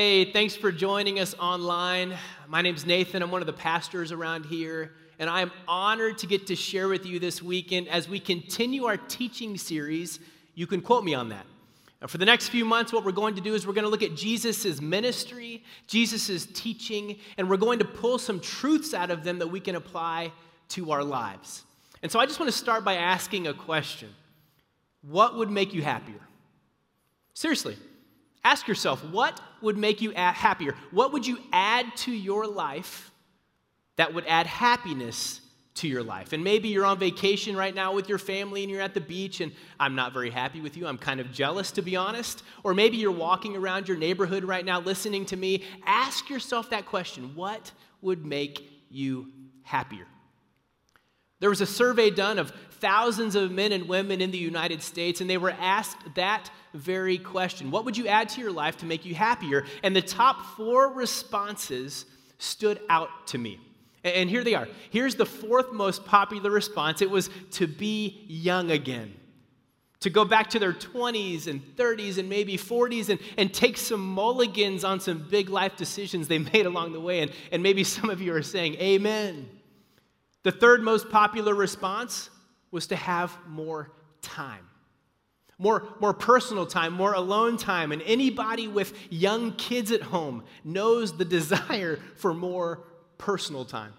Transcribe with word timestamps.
Hey, 0.00 0.30
thanks 0.30 0.54
for 0.54 0.70
joining 0.70 1.18
us 1.18 1.34
online. 1.40 2.14
My 2.46 2.62
name's 2.62 2.86
Nathan. 2.86 3.20
I'm 3.20 3.32
one 3.32 3.42
of 3.42 3.48
the 3.48 3.52
pastors 3.52 4.12
around 4.12 4.46
here, 4.46 4.92
and 5.18 5.28
I'm 5.28 5.50
honored 5.66 6.18
to 6.18 6.28
get 6.28 6.46
to 6.46 6.54
share 6.54 6.86
with 6.86 7.04
you 7.04 7.18
this 7.18 7.42
weekend 7.42 7.88
as 7.88 8.08
we 8.08 8.20
continue 8.20 8.84
our 8.84 8.96
teaching 8.96 9.58
series. 9.58 10.20
You 10.54 10.68
can 10.68 10.82
quote 10.82 11.02
me 11.02 11.14
on 11.14 11.30
that. 11.30 11.44
Now, 12.00 12.06
for 12.06 12.18
the 12.18 12.24
next 12.24 12.50
few 12.50 12.64
months, 12.64 12.92
what 12.92 13.04
we're 13.04 13.10
going 13.10 13.34
to 13.34 13.40
do 13.40 13.56
is 13.56 13.66
we're 13.66 13.72
going 13.72 13.86
to 13.86 13.90
look 13.90 14.04
at 14.04 14.14
Jesus' 14.14 14.80
ministry, 14.80 15.64
Jesus' 15.88 16.46
teaching, 16.46 17.18
and 17.36 17.50
we're 17.50 17.56
going 17.56 17.80
to 17.80 17.84
pull 17.84 18.18
some 18.18 18.38
truths 18.38 18.94
out 18.94 19.10
of 19.10 19.24
them 19.24 19.40
that 19.40 19.48
we 19.48 19.58
can 19.58 19.74
apply 19.74 20.30
to 20.68 20.92
our 20.92 21.02
lives. 21.02 21.64
And 22.04 22.12
so 22.12 22.20
I 22.20 22.26
just 22.26 22.38
want 22.38 22.52
to 22.52 22.56
start 22.56 22.84
by 22.84 22.94
asking 22.94 23.48
a 23.48 23.52
question 23.52 24.14
What 25.02 25.34
would 25.38 25.50
make 25.50 25.74
you 25.74 25.82
happier? 25.82 26.20
Seriously, 27.34 27.76
ask 28.48 28.66
yourself 28.66 29.04
what 29.04 29.40
would 29.60 29.76
make 29.76 30.00
you 30.00 30.10
happier? 30.12 30.74
What 30.90 31.12
would 31.12 31.26
you 31.26 31.38
add 31.52 31.84
to 31.98 32.12
your 32.12 32.46
life 32.46 33.10
that 33.96 34.14
would 34.14 34.24
add 34.26 34.46
happiness 34.46 35.40
to 35.74 35.88
your 35.88 36.02
life? 36.02 36.32
And 36.32 36.42
maybe 36.42 36.68
you're 36.68 36.86
on 36.86 36.98
vacation 36.98 37.56
right 37.56 37.74
now 37.74 37.92
with 37.92 38.08
your 38.08 38.18
family 38.18 38.62
and 38.62 38.70
you're 38.70 38.80
at 38.80 38.94
the 38.94 39.00
beach, 39.00 39.40
and 39.40 39.52
I'm 39.78 39.94
not 39.94 40.12
very 40.12 40.30
happy 40.30 40.60
with 40.60 40.76
you. 40.76 40.86
I'm 40.86 40.98
kind 40.98 41.20
of 41.20 41.30
jealous, 41.30 41.72
to 41.72 41.82
be 41.82 41.96
honest. 41.96 42.42
Or 42.62 42.72
maybe 42.72 42.96
you're 42.96 43.12
walking 43.12 43.56
around 43.56 43.88
your 43.88 43.96
neighborhood 43.96 44.44
right 44.44 44.64
now 44.64 44.80
listening 44.80 45.26
to 45.26 45.36
me. 45.36 45.64
Ask 45.84 46.30
yourself 46.30 46.70
that 46.70 46.86
question 46.86 47.32
what 47.34 47.72
would 48.00 48.24
make 48.24 48.70
you 48.90 49.28
happier? 49.62 50.06
There 51.40 51.50
was 51.50 51.60
a 51.60 51.66
survey 51.66 52.10
done 52.10 52.38
of 52.38 52.52
thousands 52.80 53.34
of 53.34 53.50
men 53.50 53.72
and 53.72 53.88
women 53.88 54.20
in 54.20 54.30
the 54.30 54.38
United 54.38 54.82
States, 54.82 55.20
and 55.20 55.28
they 55.28 55.38
were 55.38 55.54
asked 55.58 56.14
that 56.14 56.50
very 56.74 57.18
question 57.18 57.70
What 57.70 57.84
would 57.84 57.96
you 57.96 58.08
add 58.08 58.28
to 58.30 58.40
your 58.40 58.52
life 58.52 58.78
to 58.78 58.86
make 58.86 59.04
you 59.04 59.14
happier? 59.14 59.64
And 59.82 59.94
the 59.94 60.02
top 60.02 60.56
four 60.56 60.92
responses 60.92 62.06
stood 62.38 62.80
out 62.88 63.26
to 63.28 63.38
me. 63.38 63.60
And 64.04 64.30
here 64.30 64.44
they 64.44 64.54
are. 64.54 64.68
Here's 64.90 65.16
the 65.16 65.26
fourth 65.26 65.72
most 65.72 66.04
popular 66.04 66.50
response 66.50 67.02
it 67.02 67.10
was 67.10 67.30
to 67.52 67.66
be 67.66 68.24
young 68.28 68.70
again. 68.70 69.14
To 70.02 70.10
go 70.10 70.24
back 70.24 70.50
to 70.50 70.60
their 70.60 70.72
20s 70.72 71.48
and 71.48 71.60
30s 71.76 72.18
and 72.18 72.28
maybe 72.28 72.56
40s 72.56 73.08
and, 73.08 73.18
and 73.36 73.52
take 73.52 73.76
some 73.76 74.00
mulligans 74.00 74.84
on 74.84 75.00
some 75.00 75.26
big 75.28 75.48
life 75.48 75.76
decisions 75.76 76.28
they 76.28 76.38
made 76.52 76.66
along 76.66 76.92
the 76.92 77.00
way. 77.00 77.20
And, 77.20 77.32
and 77.50 77.62
maybe 77.62 77.82
some 77.82 78.08
of 78.08 78.20
you 78.20 78.32
are 78.34 78.42
saying, 78.42 78.74
Amen. 78.76 79.48
The 80.48 80.52
third 80.52 80.82
most 80.82 81.10
popular 81.10 81.54
response 81.54 82.30
was 82.70 82.86
to 82.86 82.96
have 82.96 83.36
more 83.46 83.90
time. 84.22 84.66
More, 85.58 85.86
more 86.00 86.14
personal 86.14 86.64
time, 86.64 86.94
more 86.94 87.12
alone 87.12 87.58
time. 87.58 87.92
And 87.92 88.00
anybody 88.00 88.66
with 88.66 88.94
young 89.10 89.52
kids 89.56 89.92
at 89.92 90.00
home 90.00 90.42
knows 90.64 91.14
the 91.14 91.24
desire 91.38 91.98
for 92.16 92.32
more 92.32 92.82
personal 93.18 93.66
time. 93.66 93.92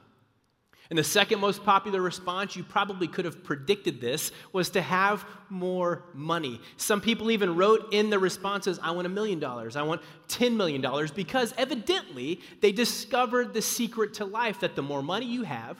And 0.89 0.97
the 0.97 1.03
second 1.03 1.39
most 1.39 1.63
popular 1.63 2.01
response, 2.01 2.55
you 2.55 2.63
probably 2.63 3.07
could 3.07 3.25
have 3.25 3.43
predicted 3.43 4.01
this, 4.01 4.31
was 4.51 4.71
to 4.71 4.81
have 4.81 5.27
more 5.49 6.05
money. 6.15 6.61
Some 6.77 6.99
people 6.99 7.29
even 7.29 7.57
wrote 7.57 7.93
in 7.93 8.09
the 8.09 8.17
responses, 8.17 8.79
I 8.81 8.89
want 8.89 9.05
a 9.05 9.11
million 9.11 9.39
dollars, 9.39 9.75
I 9.75 9.83
want 9.83 10.01
$10 10.29 10.55
million, 10.55 10.83
because 11.15 11.53
evidently 11.59 12.41
they 12.59 12.71
discovered 12.71 13.53
the 13.53 13.61
secret 13.61 14.15
to 14.15 14.25
life 14.25 14.61
that 14.61 14.75
the 14.75 14.81
more 14.81 15.03
money 15.03 15.27
you 15.27 15.43
have, 15.43 15.77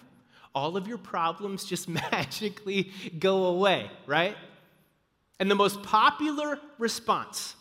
all 0.54 0.78
of 0.78 0.88
your 0.88 0.98
problems 0.98 1.66
just 1.66 1.88
magically 2.12 2.92
go 3.18 3.46
away, 3.46 3.90
right? 4.06 4.36
And 5.40 5.50
the 5.50 5.56
most 5.56 5.82
popular 5.84 6.60
response 6.78 7.56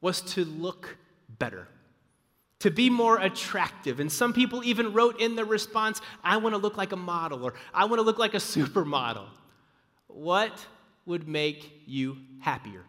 was 0.00 0.20
to 0.20 0.44
look 0.44 0.96
better, 1.38 1.68
to 2.60 2.70
be 2.70 2.90
more 2.90 3.18
attractive. 3.18 4.00
And 4.00 4.10
some 4.10 4.32
people 4.32 4.62
even 4.64 4.92
wrote 4.92 5.20
in 5.20 5.36
the 5.36 5.44
response, 5.44 6.00
I 6.22 6.36
want 6.38 6.54
to 6.54 6.58
look 6.58 6.76
like 6.76 6.92
a 6.92 6.96
model 6.96 7.44
or 7.44 7.54
I 7.72 7.84
want 7.84 7.98
to 7.98 8.02
look 8.02 8.18
like 8.18 8.34
a 8.34 8.38
supermodel. 8.38 9.26
What 10.08 10.64
would 11.06 11.28
make 11.28 11.82
you 11.86 12.18
happier? 12.40 12.84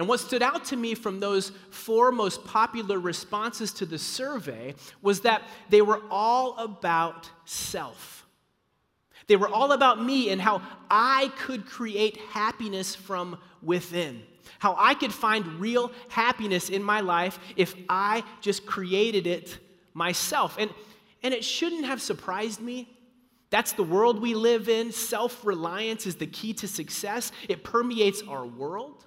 And 0.00 0.08
what 0.08 0.18
stood 0.18 0.42
out 0.42 0.64
to 0.66 0.76
me 0.78 0.94
from 0.94 1.20
those 1.20 1.52
four 1.68 2.10
most 2.10 2.42
popular 2.46 2.98
responses 2.98 3.70
to 3.74 3.84
the 3.84 3.98
survey 3.98 4.74
was 5.02 5.20
that 5.20 5.42
they 5.68 5.82
were 5.82 6.00
all 6.10 6.56
about 6.56 7.28
self. 7.44 8.26
They 9.26 9.36
were 9.36 9.50
all 9.50 9.72
about 9.72 10.02
me 10.02 10.30
and 10.30 10.40
how 10.40 10.62
I 10.90 11.30
could 11.36 11.66
create 11.66 12.16
happiness 12.16 12.94
from 12.94 13.36
within. 13.60 14.22
How 14.58 14.74
I 14.78 14.94
could 14.94 15.12
find 15.12 15.60
real 15.60 15.92
happiness 16.08 16.70
in 16.70 16.82
my 16.82 17.00
life 17.00 17.38
if 17.54 17.74
I 17.86 18.24
just 18.40 18.64
created 18.64 19.26
it 19.26 19.58
myself. 19.92 20.56
And, 20.58 20.72
and 21.22 21.34
it 21.34 21.44
shouldn't 21.44 21.84
have 21.84 22.00
surprised 22.00 22.62
me. 22.62 22.88
That's 23.50 23.72
the 23.72 23.82
world 23.82 24.22
we 24.22 24.32
live 24.32 24.70
in. 24.70 24.92
Self 24.92 25.44
reliance 25.44 26.06
is 26.06 26.14
the 26.14 26.26
key 26.26 26.54
to 26.54 26.66
success, 26.66 27.32
it 27.50 27.64
permeates 27.64 28.22
our 28.26 28.46
world 28.46 29.04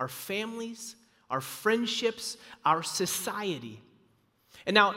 our 0.00 0.08
families, 0.08 0.96
our 1.28 1.42
friendships, 1.42 2.38
our 2.64 2.82
society. 2.82 3.80
And 4.66 4.74
now, 4.74 4.94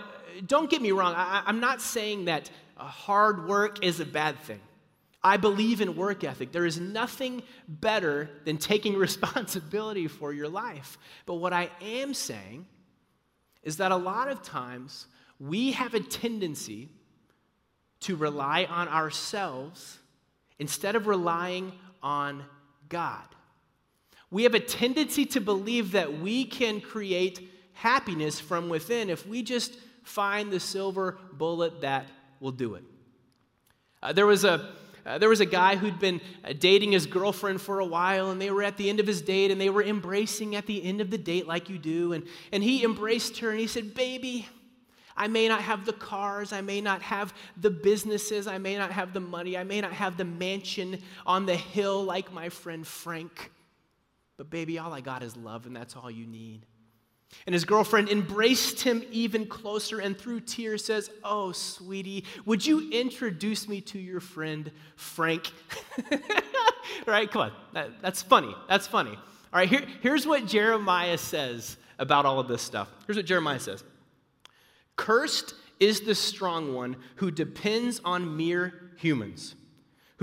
don't 0.47 0.69
get 0.69 0.81
me 0.81 0.91
wrong, 0.91 1.14
I, 1.16 1.44
am 1.46 1.59
not 1.59 1.81
saying 1.81 2.25
that 2.25 2.50
uh, 2.78 2.86
hard 2.86 3.47
work 3.47 3.84
is 3.84 4.00
a 4.00 4.06
bad 4.06 4.40
thing. 4.40 4.62
I 5.22 5.38
believe 5.38 5.80
in 5.80 5.96
work 5.96 6.24
ethic. 6.24 6.52
There 6.52 6.66
is 6.66 6.80
nothing 6.80 7.44
better 7.68 8.30
than 8.46 8.58
taking 8.58 8.96
responsibility 8.97 10.08
for 10.08 10.34
your 10.34 10.50
life. 10.50 10.97
But 11.25 11.36
what 11.36 11.53
I 11.53 11.69
am 11.81 12.13
saying 12.13 12.66
is 13.62 13.78
that 13.78 13.92
a 13.92 13.97
lot 13.97 14.30
of 14.30 14.42
times 14.42 15.08
we 15.40 15.74
have 15.74 15.94
a 15.94 16.00
tendency 16.00 16.90
to 18.02 18.16
rely 18.16 18.66
on 18.66 18.88
ourselves 18.88 20.00
instead 20.59 20.96
of 20.96 21.08
relying 21.08 21.72
on 22.02 22.44
God 22.90 23.24
we 24.34 24.44
have 24.44 24.56
a 24.56 24.60
tendency 24.60 25.28
to 25.28 25.40
believe 25.40 25.92
that 25.92 26.20
we 26.20 26.44
can 26.44 26.82
create 26.82 27.48
happiness 27.74 28.40
from 28.40 28.68
within 28.68 29.12
if 29.12 29.28
we 29.28 29.44
just 29.44 29.78
find 30.02 30.52
the 30.52 30.60
silver 30.60 31.20
bullet 31.34 31.82
that 31.82 32.08
will 32.40 32.52
do 32.52 32.74
it. 32.74 32.84
Uh, 34.02 34.12
there 34.12 34.26
was 34.26 34.44
a 34.44 34.74
uh, 35.06 35.18
there 35.18 35.30
was 35.30 35.42
a 35.42 35.46
guy 35.46 35.76
who'd 35.76 36.00
been 36.00 36.22
uh, 36.46 36.54
dating 36.58 36.94
his 36.94 37.06
girlfriend 37.06 37.62
for 37.62 37.80
a 37.80 37.86
while, 37.86 38.32
and 38.32 38.42
they 38.42 38.50
were 38.50 38.64
at 38.64 38.78
the 38.78 38.90
end 38.90 39.02
of 39.02 39.06
his 39.06 39.22
date, 39.22 39.52
and 39.52 39.60
they 39.60 39.70
were 39.70 39.84
embracing 39.84 40.56
at 40.56 40.66
the 40.66 40.82
end 40.82 41.02
of 41.02 41.12
the 41.12 41.18
date, 41.18 41.46
like 41.46 41.70
you 41.70 41.78
do. 41.78 42.14
And, 42.14 42.26
and 42.54 42.64
he 42.64 42.86
embraced 42.86 43.40
her, 43.40 43.52
and 43.52 43.60
he 43.60 43.68
said, 43.68 43.94
Baby, 43.94 44.48
I 45.18 45.28
may 45.28 45.50
not 45.50 45.62
have 45.62 45.86
the 45.86 45.92
cars, 45.92 46.54
I 46.54 46.62
may 46.62 46.80
not 46.80 47.02
have 47.02 47.34
the 47.58 47.70
businesses, 47.70 48.48
I 48.48 48.60
may 48.60 48.78
not 48.78 48.94
have 48.94 49.12
the 49.12 49.20
money, 49.20 49.58
I 49.58 49.66
may 49.66 49.82
not 49.82 49.92
have 49.92 50.16
the 50.16 50.24
mansion 50.24 51.02
on 51.26 51.46
the 51.46 51.56
hill 51.58 52.02
like 52.04 52.32
my 52.32 52.48
friend 52.48 52.88
Frank, 52.88 53.52
but, 54.38 54.50
baby, 54.50 54.80
all 54.80 54.94
I 54.94 55.02
got 55.02 55.24
is 55.24 55.38
love, 55.38 55.66
and 55.66 55.76
that's 55.76 55.96
all 55.96 56.10
you 56.10 56.26
need. 56.26 56.66
And 57.46 57.54
his 57.54 57.66
girlfriend 57.66 58.10
embraced 58.10 58.82
him 58.82 59.04
even 59.12 59.46
closer 59.48 60.00
and 60.00 60.18
through 60.18 60.42
tears 60.42 60.86
says, 60.86 61.10
Oh, 61.24 61.52
sweetie, 61.52 62.26
would 62.46 62.66
you 62.66 62.92
introduce 62.92 63.68
me 63.68 63.82
to 63.82 64.00
your 64.00 64.20
friend 64.20 64.72
Frank? 64.96 65.52
right? 67.08 67.30
Come 67.30 67.42
on. 67.42 67.52
That, 67.74 68.02
that's 68.02 68.22
funny. 68.22 68.56
That's 68.70 68.88
funny. 68.88 69.12
All 69.12 69.60
right, 69.60 69.70
here, 69.70 69.84
here's 70.02 70.26
what 70.26 70.46
Jeremiah 70.48 71.18
says 71.18 71.78
about 72.00 72.26
all 72.26 72.40
of 72.40 72.48
this 72.48 72.62
stuff. 72.62 72.90
Here's 73.06 73.18
what 73.18 73.26
Jeremiah 73.26 73.60
says 73.60 73.84
Cursed 74.96 75.54
is 75.80 76.02
the 76.02 76.16
strong 76.16 76.74
one 76.74 76.96
who 77.16 77.30
depends 77.30 78.00
on 78.04 78.38
mere 78.38 78.92
humans 78.98 79.56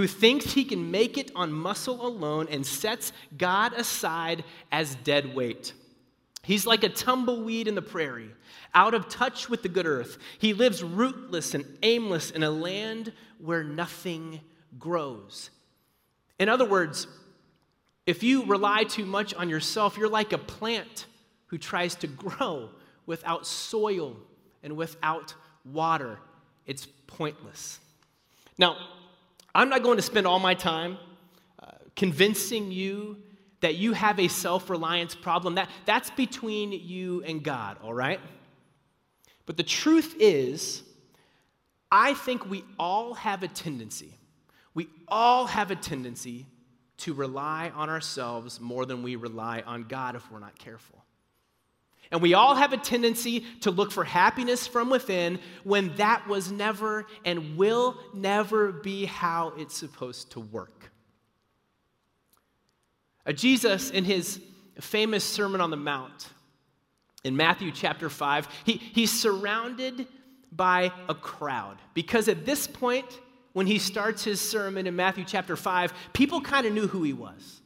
who 0.01 0.07
thinks 0.07 0.55
he 0.55 0.65
can 0.65 0.91
make 0.91 1.19
it 1.19 1.31
on 1.37 1.53
muscle 1.53 2.07
alone 2.07 2.49
and 2.51 2.65
sets 2.65 3.13
God 3.37 3.75
aside 3.75 4.45
as 4.73 4.95
dead 4.95 5.35
weight. 5.35 5.75
He's 6.43 6.65
like 6.65 6.85
a 6.85 6.89
tumbleweed 6.89 7.69
in 7.69 7.75
the 7.75 7.83
prairie, 7.83 8.31
out 8.75 8.95
of 8.95 9.11
touch 9.11 9.51
with 9.51 9.63
the 9.63 9.69
good 9.69 9.85
earth. 9.85 10.17
He 10.39 10.55
lives 10.55 10.83
rootless 10.83 11.53
and 11.53 11.67
aimless 11.83 12.31
in 12.31 12.43
a 12.43 12.51
land 12.51 13.13
where 13.37 13.63
nothing 13.63 14.41
grows. 14.79 15.51
In 16.39 16.49
other 16.49 16.65
words, 16.65 17.07
if 18.07 18.23
you 18.23 18.47
rely 18.47 18.85
too 18.85 19.05
much 19.05 19.35
on 19.35 19.51
yourself, 19.51 19.99
you're 19.99 20.09
like 20.09 20.33
a 20.33 20.39
plant 20.39 21.05
who 21.49 21.59
tries 21.59 21.95
to 21.97 22.07
grow 22.07 22.71
without 23.05 23.47
soil 23.47 24.17
and 24.63 24.79
without 24.79 25.35
water. 25.63 26.19
It's 26.65 26.87
pointless. 27.07 27.81
Now, 28.57 28.79
I'm 29.55 29.69
not 29.69 29.83
going 29.83 29.97
to 29.97 30.03
spend 30.03 30.27
all 30.27 30.39
my 30.39 30.55
time 30.55 30.99
uh, 31.63 31.73
convincing 31.97 32.71
you 32.71 33.19
that 33.61 33.77
you 33.77 33.93
have 33.93 34.19
a 34.19 34.29
self 34.29 34.71
reliance 34.71 35.15
problem. 35.15 35.57
That, 35.57 35.69
that's 35.85 36.11
between 36.11 36.73
you 36.73 37.23
and 37.25 37.43
God, 37.43 37.79
all 37.83 37.95
right? 37.95 38.21
But 39.47 39.57
the 39.57 39.63
truth 39.63 40.15
is, 40.19 40.83
I 41.91 42.15
think 42.15 42.49
we 42.49 42.65
all 42.79 43.15
have 43.15 43.43
a 43.43 43.49
tendency, 43.49 44.19
we 44.75 44.89
all 45.09 45.47
have 45.47 45.71
a 45.71 45.77
tendency 45.77 46.47
to 46.99 47.15
rely 47.15 47.73
on 47.75 47.89
ourselves 47.89 48.61
more 48.61 48.85
than 48.85 49.03
we 49.03 49.17
rely 49.17 49.63
on 49.67 49.85
God 49.85 50.15
if 50.17 50.31
we're 50.31 50.39
not 50.39 50.59
careful. 50.59 51.00
And 52.11 52.21
we 52.21 52.35
all 52.35 52.57
have 52.57 52.73
a 52.73 52.77
tendency 52.77 53.45
to 53.61 53.71
look 53.71 53.93
for 53.93 54.03
happiness 54.03 54.67
from 54.67 54.91
within 54.91 55.39
when 55.63 55.95
that 55.97 56.27
was 56.27 56.51
never 56.51 57.07
and 57.25 57.57
will 57.57 57.97
never 58.13 58.73
be 58.73 59.05
how 59.05 59.53
it's 59.57 59.77
supposed 59.77 60.33
to 60.33 60.41
work. 60.41 60.91
Uh, 63.25 63.33
Jesus, 63.33 63.91
in 63.91 64.05
his 64.05 64.41
famous 64.81 65.25
Sermon 65.25 65.61
on 65.61 65.71
the 65.71 65.77
Mount, 65.77 66.31
in 67.23 67.37
Matthew 67.37 67.71
chapter 67.71 68.09
5, 68.09 68.49
he, 68.65 68.73
he's 68.73 69.13
surrounded 69.13 70.07
by 70.51 70.91
a 71.09 71.15
crowd. 71.15 71.79
Because 71.95 72.29
at 72.29 72.45
this 72.45 72.67
point, 72.67 73.07
when 73.53 73.67
he 73.67 73.79
starts 73.79 74.25
his 74.25 74.41
sermon 74.41 74.87
in 74.87 74.97
Matthew 74.97 75.25
chapter 75.25 75.57
5, 75.57 75.93
people 76.13 76.41
kind 76.41 76.67
of 76.67 76.73
knew 76.73 76.87
who 76.87 77.03
he 77.03 77.13
was. 77.13 77.60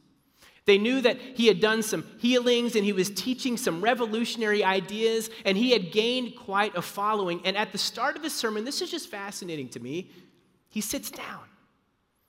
They 0.65 0.77
knew 0.79 1.01
that 1.01 1.19
he 1.19 1.47
had 1.47 1.59
done 1.59 1.83
some 1.83 2.03
healings 2.17 2.75
and 2.75 2.83
he 2.83 2.93
was 2.93 3.09
teaching 3.11 3.55
some 3.55 3.81
revolutionary 3.81 4.63
ideas 4.63 5.29
and 5.45 5.55
he 5.55 5.71
had 5.71 5.91
gained 5.91 6.35
quite 6.35 6.75
a 6.75 6.81
following. 6.81 7.41
And 7.45 7.55
at 7.55 7.71
the 7.71 7.77
start 7.77 8.15
of 8.17 8.23
his 8.23 8.33
sermon, 8.33 8.65
this 8.65 8.81
is 8.81 8.89
just 8.89 9.09
fascinating 9.09 9.69
to 9.69 9.79
me, 9.79 10.09
he 10.69 10.81
sits 10.81 11.11
down. 11.11 11.43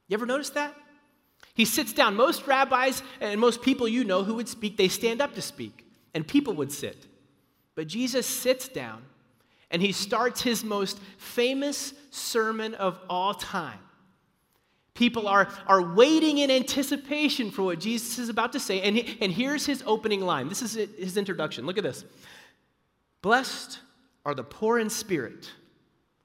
You 0.08 0.14
ever 0.14 0.26
notice 0.26 0.50
that? 0.50 0.74
He 1.54 1.64
sits 1.64 1.94
down. 1.94 2.14
Most 2.14 2.46
rabbis 2.46 3.02
and 3.20 3.40
most 3.40 3.62
people 3.62 3.88
you 3.88 4.04
know 4.04 4.22
who 4.22 4.34
would 4.34 4.48
speak, 4.48 4.76
they 4.76 4.88
stand 4.88 5.22
up 5.22 5.34
to 5.34 5.42
speak, 5.42 5.86
and 6.12 6.26
people 6.26 6.52
would 6.54 6.70
sit. 6.70 7.06
But 7.74 7.86
Jesus 7.86 8.26
sits 8.26 8.68
down 8.68 9.02
and 9.70 9.80
he 9.80 9.92
starts 9.92 10.42
his 10.42 10.62
most 10.62 11.00
famous 11.16 11.94
sermon 12.10 12.74
of 12.74 13.00
all 13.08 13.34
time. 13.34 13.78
People 14.96 15.28
are, 15.28 15.48
are 15.66 15.94
waiting 15.94 16.38
in 16.38 16.50
anticipation 16.50 17.50
for 17.50 17.62
what 17.62 17.78
Jesus 17.78 18.18
is 18.18 18.28
about 18.28 18.52
to 18.54 18.60
say. 18.60 18.80
And, 18.80 18.96
he, 18.96 19.18
and 19.20 19.30
here's 19.30 19.66
his 19.66 19.84
opening 19.86 20.22
line. 20.22 20.48
This 20.48 20.62
is 20.62 20.74
his 20.74 21.16
introduction. 21.16 21.66
Look 21.66 21.78
at 21.78 21.84
this. 21.84 22.04
Blessed 23.22 23.78
are 24.24 24.34
the 24.34 24.42
poor 24.42 24.78
in 24.78 24.90
spirit, 24.90 25.52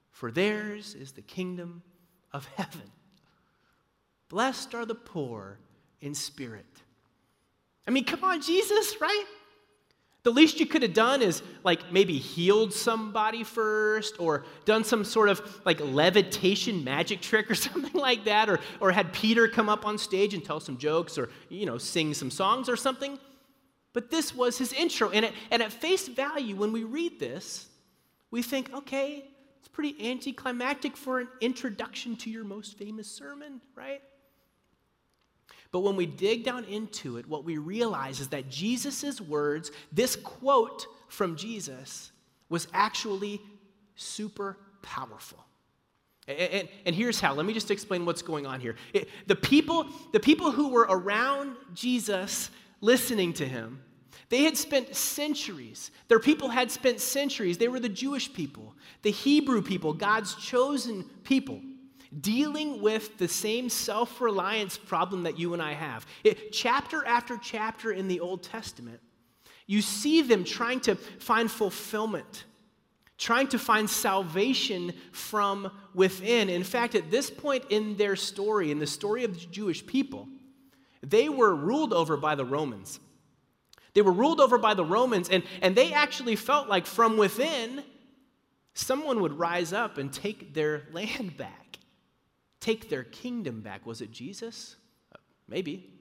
for 0.09 0.31
theirs 0.31 0.95
is 0.95 1.11
the 1.11 1.21
kingdom 1.21 1.83
of 2.31 2.45
heaven. 2.55 2.89
Blessed 4.29 4.73
are 4.73 4.85
the 4.85 4.95
poor 4.95 5.59
in 5.99 6.15
spirit. 6.15 6.65
I 7.85 7.91
mean, 7.91 8.05
come 8.05 8.23
on, 8.23 8.41
Jesus, 8.41 8.95
right? 9.01 9.25
The 10.23 10.31
least 10.31 10.59
you 10.59 10.67
could 10.67 10.83
have 10.83 10.93
done 10.93 11.23
is 11.23 11.41
like 11.63 11.91
maybe 11.91 12.17
healed 12.19 12.73
somebody 12.73 13.43
first 13.43 14.19
or 14.19 14.45
done 14.65 14.83
some 14.83 15.03
sort 15.03 15.29
of 15.29 15.61
like 15.65 15.79
levitation 15.79 16.83
magic 16.83 17.21
trick 17.29 17.49
or 17.49 17.55
something 17.55 17.99
like 17.99 18.25
that 18.25 18.49
or, 18.49 18.59
or 18.79 18.91
had 18.91 19.13
Peter 19.13 19.47
come 19.47 19.67
up 19.67 19.85
on 19.85 19.97
stage 19.97 20.33
and 20.33 20.45
tell 20.45 20.59
some 20.59 20.77
jokes 20.77 21.17
or, 21.17 21.29
you 21.49 21.65
know, 21.65 21.77
sing 21.77 22.13
some 22.13 22.29
songs 22.29 22.69
or 22.69 22.75
something. 22.75 23.17
But 23.93 24.11
this 24.11 24.35
was 24.35 24.57
his 24.57 24.73
intro. 24.73 25.09
And 25.09 25.25
at, 25.25 25.33
and 25.49 25.61
at 25.61 25.73
face 25.73 26.07
value, 26.07 26.55
when 26.55 26.71
we 26.71 26.83
read 26.83 27.19
this, 27.19 27.67
we 28.29 28.41
think, 28.41 28.71
okay, 28.73 29.25
it's 29.59 29.67
pretty 29.67 30.09
anticlimactic 30.09 30.95
for 30.95 31.19
an 31.19 31.27
introduction 31.41 32.15
to 32.17 32.29
your 32.29 32.43
most 32.43 32.77
famous 32.77 33.09
sermon, 33.11 33.59
right? 33.75 34.01
But 35.71 35.79
when 35.79 35.95
we 35.95 36.05
dig 36.05 36.43
down 36.43 36.65
into 36.65 37.17
it, 37.17 37.27
what 37.27 37.45
we 37.45 37.57
realize 37.57 38.19
is 38.19 38.27
that 38.29 38.49
Jesus' 38.49 39.21
words, 39.21 39.71
this 39.91 40.15
quote 40.15 40.85
from 41.07 41.35
Jesus, 41.37 42.11
was 42.49 42.67
actually 42.73 43.41
super 43.95 44.57
powerful. 44.81 45.39
And, 46.27 46.37
and, 46.39 46.69
and, 46.85 46.95
here's 46.95 47.19
how. 47.19 47.33
Let 47.33 47.45
me 47.45 47.53
just 47.53 47.71
explain 47.71 48.05
what's 48.05 48.21
going 48.21 48.45
on 48.45 48.59
here. 48.59 48.75
It, 48.93 49.09
the, 49.27 49.35
people, 49.35 49.87
the 50.11 50.19
people 50.19 50.51
who 50.51 50.69
were 50.69 50.85
around 50.89 51.55
Jesus 51.73 52.51
listening 52.81 53.33
to 53.33 53.47
him, 53.47 53.81
they 54.29 54.43
had 54.43 54.55
spent 54.55 54.95
centuries. 54.95 55.91
Their 56.09 56.19
people 56.19 56.49
had 56.49 56.69
spent 56.69 56.99
centuries. 56.99 57.57
They 57.57 57.69
were 57.69 57.79
the 57.79 57.89
Jewish 57.89 58.31
people, 58.31 58.75
the 59.01 59.11
Hebrew 59.11 59.61
people, 59.61 59.93
God's 59.93 60.35
chosen 60.35 61.03
people 61.23 61.61
dealing 62.19 62.81
with 62.81 63.17
the 63.17 63.27
same 63.27 63.69
self 63.69 64.19
reliance 64.19 64.77
problem 64.77 65.23
that 65.23 65.39
you 65.39 65.53
and 65.53 65.61
I 65.61 65.73
have. 65.73 66.05
It, 66.23 66.51
chapter 66.51 67.05
after 67.05 67.37
chapter 67.37 67.91
in 67.91 68.07
the 68.07 68.19
Old 68.19 68.43
Testament, 68.43 68.99
you 69.65 69.81
see 69.81 70.21
them 70.21 70.43
trying 70.43 70.81
to 70.81 70.95
find 70.95 71.49
fulfillment, 71.49 72.43
trying 73.17 73.47
to 73.47 73.59
find 73.59 73.89
salvation 73.89 74.93
from 75.11 75.71
within. 75.93 76.49
In 76.49 76.63
fact, 76.63 76.95
at 76.95 77.09
this 77.09 77.29
point 77.29 77.63
in 77.69 77.95
their 77.95 78.15
story, 78.15 78.71
in 78.71 78.79
the 78.79 78.87
story 78.87 79.23
of 79.23 79.33
the 79.33 79.45
Jewish 79.47 79.85
people, 79.85 80.27
they 81.01 81.29
were 81.29 81.55
ruled 81.55 81.93
over 81.93 82.17
by 82.17 82.35
the 82.35 82.45
Romans. 82.45 82.99
They 83.93 84.01
were 84.01 84.11
ruled 84.11 84.39
over 84.39 84.57
by 84.57 84.73
the 84.73 84.85
Romans, 84.85 85.29
and, 85.29 85.43
and 85.61 85.75
they 85.75 85.93
actually 85.93 86.35
felt 86.35 86.67
like 86.67 86.85
from 86.85 87.17
within, 87.17 87.83
someone 88.73 89.21
would 89.21 89.33
rise 89.33 89.73
up 89.73 89.97
and 89.97 90.11
take 90.11 90.53
their 90.53 90.83
land 90.91 91.37
back 91.37 91.60
take 92.61 92.89
their 92.89 93.03
kingdom 93.03 93.59
back. 93.59 93.85
Was 93.85 93.99
it 94.01 94.11
Jesus? 94.11 94.77
Maybe. 95.49 95.91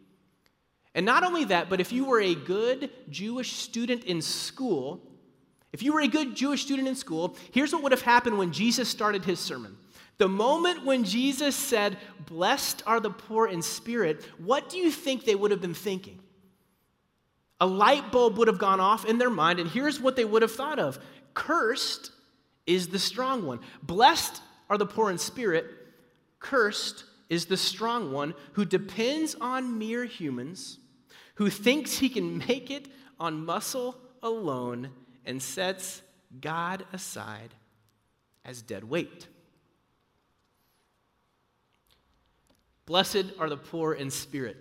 And 0.95 1.05
not 1.05 1.25
only 1.25 1.45
that, 1.47 1.69
but 1.69 1.81
if 1.81 1.93
you 1.93 2.05
were 2.05 2.21
a 2.21 2.35
good 2.35 2.91
Jewish 3.11 3.55
student 3.55 4.05
in 4.05 4.23
school, 4.23 5.01
if 5.73 5.83
you 5.83 5.93
were 5.93 6.01
a 6.01 6.09
good 6.09 6.37
Jewish 6.37 6.63
student 6.63 6.87
in 6.87 6.95
school, 6.95 7.37
here's 7.53 7.73
what 7.73 7.83
would 7.83 7.93
have 7.93 8.03
happened 8.03 8.39
when 8.39 8.53
Jesus 8.53 8.89
started 8.89 9.25
his 9.25 9.41
sermon. 9.41 9.77
The 10.19 10.29
moment 10.29 10.85
when 10.85 11.05
Jesus 11.05 11.57
said, 11.57 11.97
Blessed 12.27 12.83
are 12.87 13.01
the 13.01 13.11
poor 13.11 13.47
in 13.47 13.63
spirit, 13.63 14.25
what 14.39 14.69
do 14.69 14.79
you 14.79 14.91
think 14.91 15.25
they 15.25 15.35
would 15.35 15.51
have 15.51 15.63
been 15.63 15.75
thinking? 15.75 16.21
A 17.61 17.67
light 17.67 18.11
bulb 18.11 18.37
would 18.39 18.49
have 18.49 18.59
gone 18.59 18.81
off 18.81 19.05
in 19.05 19.19
their 19.19 19.31
mind, 19.31 19.61
and 19.61 19.71
here's 19.71 20.01
what 20.01 20.17
they 20.17 20.25
would 20.25 20.43
have 20.43 20.53
thought 20.53 20.79
of 20.79 20.99
Cursed 21.33 22.11
is 22.67 22.89
the 22.89 22.99
strong 22.99 23.47
one. 23.47 23.61
Blessed 23.83 24.43
are 24.69 24.77
the 24.77 24.87
poor 24.87 25.11
in 25.11 25.19
spirit, 25.19 25.80
Cursed 26.41 27.05
is 27.29 27.47
the 27.47 27.57
strong 27.57 28.13
one 28.13 28.35
who 28.55 28.65
depends 28.65 29.37
on 29.41 29.79
mere 29.79 30.05
humans, 30.05 30.79
who 31.37 31.49
thinks 31.49 31.99
he 31.99 32.09
can 32.09 32.39
make 32.39 32.71
it 32.71 32.89
on 33.21 33.45
muscle 33.45 33.97
alone 34.23 34.91
and 35.25 35.41
sets 35.41 36.03
God 36.41 36.85
aside 36.93 37.55
as 38.45 38.63
dead 38.63 38.85
weight. 38.85 39.29
Blessed 42.87 43.27
are 43.39 43.49
the 43.49 43.57
poor 43.57 43.93
in 43.93 44.11
spirit, 44.11 44.57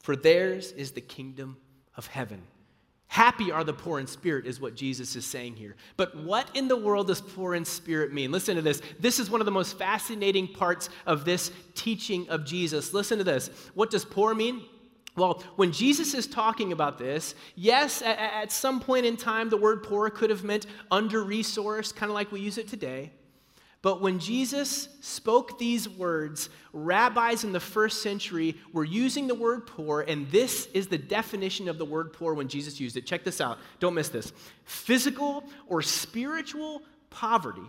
for 0.00 0.14
theirs 0.14 0.72
is 0.72 0.92
the 0.92 1.00
kingdom 1.00 1.56
of 1.96 2.06
heaven. 2.06 2.42
Happy 3.12 3.52
are 3.52 3.62
the 3.62 3.74
poor 3.74 4.00
in 4.00 4.06
spirit, 4.06 4.46
is 4.46 4.58
what 4.58 4.74
Jesus 4.74 5.16
is 5.16 5.26
saying 5.26 5.54
here. 5.54 5.76
But 5.98 6.16
what 6.16 6.48
in 6.54 6.66
the 6.66 6.78
world 6.78 7.08
does 7.08 7.20
poor 7.20 7.54
in 7.54 7.62
spirit 7.62 8.10
mean? 8.10 8.32
Listen 8.32 8.56
to 8.56 8.62
this. 8.62 8.80
This 9.00 9.18
is 9.18 9.28
one 9.28 9.42
of 9.42 9.44
the 9.44 9.50
most 9.50 9.76
fascinating 9.76 10.48
parts 10.48 10.88
of 11.04 11.26
this 11.26 11.52
teaching 11.74 12.26
of 12.30 12.46
Jesus. 12.46 12.94
Listen 12.94 13.18
to 13.18 13.24
this. 13.24 13.50
What 13.74 13.90
does 13.90 14.06
poor 14.06 14.34
mean? 14.34 14.62
Well, 15.14 15.44
when 15.56 15.72
Jesus 15.72 16.14
is 16.14 16.26
talking 16.26 16.72
about 16.72 16.96
this, 16.96 17.34
yes, 17.54 18.00
at, 18.00 18.50
some 18.50 18.80
point 18.80 19.04
in 19.04 19.18
time, 19.18 19.50
the 19.50 19.58
word 19.58 19.82
poor 19.82 20.08
could 20.08 20.30
have 20.30 20.42
meant 20.42 20.64
under 20.90 21.22
resourced, 21.22 21.94
kind 21.94 22.08
of 22.08 22.14
like 22.14 22.32
we 22.32 22.40
use 22.40 22.56
it 22.56 22.66
today. 22.66 23.12
But 23.82 24.00
when 24.00 24.20
Jesus 24.20 24.88
spoke 25.00 25.58
these 25.58 25.88
words, 25.88 26.50
rabbis 26.72 27.42
in 27.42 27.52
the 27.52 27.58
first 27.58 28.00
century 28.00 28.56
were 28.72 28.84
using 28.84 29.26
the 29.26 29.34
word 29.34 29.66
poor, 29.66 30.02
and 30.02 30.30
this 30.30 30.66
is 30.72 30.86
the 30.86 30.98
definition 30.98 31.68
of 31.68 31.78
the 31.78 31.84
word 31.84 32.12
poor 32.12 32.32
when 32.32 32.46
Jesus 32.46 32.78
used 32.78 32.96
it. 32.96 33.06
Check 33.06 33.24
this 33.24 33.40
out. 33.40 33.58
Don't 33.80 33.94
miss 33.94 34.08
this. 34.08 34.32
Physical 34.64 35.42
or 35.66 35.82
spiritual 35.82 36.82
poverty 37.10 37.68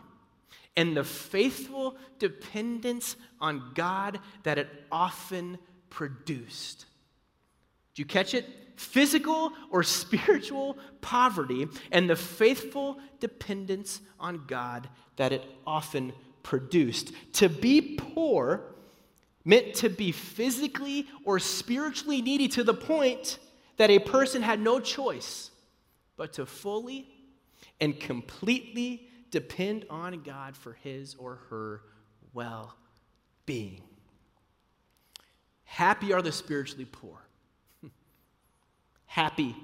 and 0.77 0.95
the 0.95 1.03
faithful 1.03 1.97
dependence 2.19 3.15
on 3.41 3.71
God 3.73 4.19
that 4.43 4.59
it 4.59 4.69
often 4.91 5.57
produced. 5.89 6.85
Do 7.95 8.01
you 8.01 8.05
catch 8.05 8.35
it? 8.35 8.45
Physical 8.75 9.51
or 9.69 9.83
spiritual 9.83 10.77
poverty 11.01 11.67
and 11.91 12.09
the 12.09 12.15
faithful 12.15 12.99
dependence 13.19 14.01
on 14.19 14.45
God 14.47 14.89
that 15.15 15.31
it 15.31 15.43
often 15.65 16.13
produced. 16.41 17.11
To 17.33 17.49
be 17.49 17.97
poor 17.97 18.61
meant 19.45 19.75
to 19.75 19.89
be 19.89 20.11
physically 20.11 21.07
or 21.25 21.39
spiritually 21.39 22.21
needy 22.21 22.47
to 22.49 22.63
the 22.63 22.73
point 22.73 23.39
that 23.77 23.89
a 23.89 23.99
person 23.99 24.41
had 24.41 24.59
no 24.59 24.79
choice 24.79 25.51
but 26.15 26.33
to 26.33 26.45
fully 26.45 27.07
and 27.81 27.99
completely 27.99 29.09
depend 29.31 29.85
on 29.89 30.21
God 30.21 30.55
for 30.55 30.73
his 30.73 31.15
or 31.15 31.39
her 31.49 31.81
well 32.33 32.75
being. 33.45 33.81
Happy 35.63 36.13
are 36.13 36.21
the 36.21 36.31
spiritually 36.31 36.85
poor. 36.85 37.17
Happy 39.05 39.55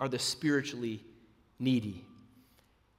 are 0.00 0.08
the 0.08 0.18
spiritually 0.18 1.04
needy. 1.58 2.04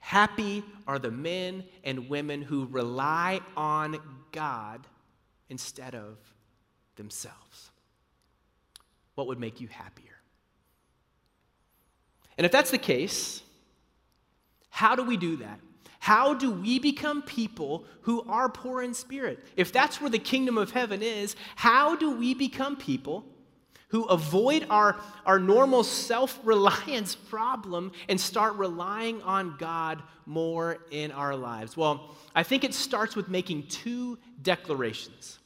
Happy 0.06 0.64
are 0.86 1.00
the 1.00 1.12
men 1.12 1.64
and 1.86 2.10
women 2.10 2.42
who 2.42 2.68
rely 2.68 3.40
on 3.56 3.98
God 4.34 4.86
instead 5.50 5.96
of 5.96 6.18
themselves. 6.98 7.72
What 9.16 9.28
would 9.28 9.40
make 9.40 9.62
you 9.62 9.68
happier? 9.70 10.20
And 12.38 12.46
if 12.46 12.52
that's 12.52 12.72
the 12.72 12.78
case, 12.78 13.42
How 14.70 14.96
do 14.96 15.04
we 15.04 15.18
do 15.18 15.38
that? 15.38 15.60
How 16.00 16.34
do 16.34 16.52
we 16.52 16.80
become 16.80 17.22
people 17.22 17.86
who 18.02 18.26
are 18.28 18.50
poor 18.50 18.82
in 18.82 18.96
spirit? 18.96 19.40
If 19.56 19.72
that's 19.72 20.02
where 20.02 20.10
the 20.10 20.20
kingdom 20.20 20.58
of 20.58 20.72
heaven 20.72 21.04
is, 21.04 21.36
how 21.56 21.96
do 21.96 22.18
we 22.18 22.34
become 22.34 22.76
people 22.76 23.24
who 23.94 24.06
avoid 24.06 24.66
our, 24.72 24.98
our 25.24 25.38
normal 25.38 25.84
self 25.84 26.40
reliance 26.44 27.14
problem 27.30 27.92
and 28.10 28.20
start 28.20 28.56
relying 28.56 29.22
on 29.22 29.56
God 29.60 30.02
more 30.26 30.80
in 30.90 31.12
our 31.12 31.36
lives? 31.36 31.78
Well, 31.78 32.16
I 32.36 32.42
think 32.42 32.64
it 32.64 32.74
starts 32.74 33.16
with 33.16 33.30
making 33.30 33.68
two 33.68 34.18
declarations. 34.42 35.38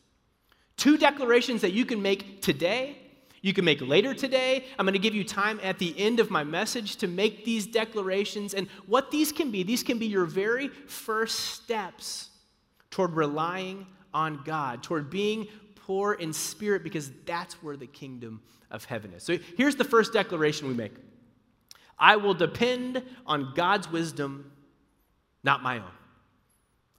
Two 0.77 0.97
declarations 0.97 1.59
that 1.59 1.73
you 1.73 1.85
can 1.85 2.01
make 2.01 2.41
today, 2.41 2.97
you 3.41 3.51
can 3.51 3.65
make 3.65 3.81
later 3.81 4.13
today. 4.13 4.63
I'm 4.79 4.85
going 4.85 4.93
to 4.93 4.99
give 4.99 5.13
you 5.13 5.25
time 5.25 5.59
at 5.61 5.77
the 5.77 5.93
end 5.99 6.21
of 6.21 6.31
my 6.31 6.45
message 6.45 6.95
to 6.97 7.07
make 7.07 7.43
these 7.43 7.67
declarations. 7.67 8.53
And 8.53 8.69
what 8.85 9.11
these 9.11 9.33
can 9.33 9.51
be, 9.51 9.63
these 9.63 9.83
can 9.83 9.99
be 9.99 10.05
your 10.05 10.25
very 10.25 10.69
first 10.69 11.37
steps 11.37 12.29
toward 12.91 13.11
relying 13.11 13.87
on 14.13 14.41
God, 14.45 14.83
toward 14.83 15.09
being 15.09 15.47
poor 15.88 16.13
in 16.13 16.34
spirit 16.34 16.84
because 16.84 17.10
that's 17.25 17.63
where 17.63 17.77
the 17.77 17.88
kingdom 17.88 18.41
of 18.70 18.84
heaven 18.84 19.13
is. 19.13 19.24
So 19.24 19.38
here's 19.56 19.77
the 19.77 19.86
first 19.86 20.12
declaration 20.12 20.67
we 20.67 20.74
make 20.74 20.94
I 21.98 22.17
will 22.17 22.34
depend 22.34 23.01
on 23.25 23.53
God's 23.56 23.89
wisdom, 23.89 24.51
not 25.44 25.63
my 25.63 25.77
own. 25.77 25.91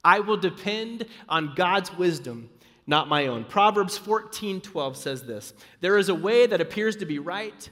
I 0.02 0.20
will 0.20 0.38
depend 0.38 1.04
on 1.28 1.54
God's 1.54 1.94
wisdom, 1.96 2.48
not 2.86 3.08
my 3.08 3.26
own. 3.26 3.44
Proverbs 3.44 3.98
14 3.98 4.62
12 4.62 4.96
says 4.96 5.22
this 5.22 5.52
There 5.80 5.98
is 5.98 6.08
a 6.08 6.14
way 6.14 6.46
that 6.46 6.62
appears 6.62 6.96
to 6.96 7.04
be 7.04 7.18
right, 7.18 7.68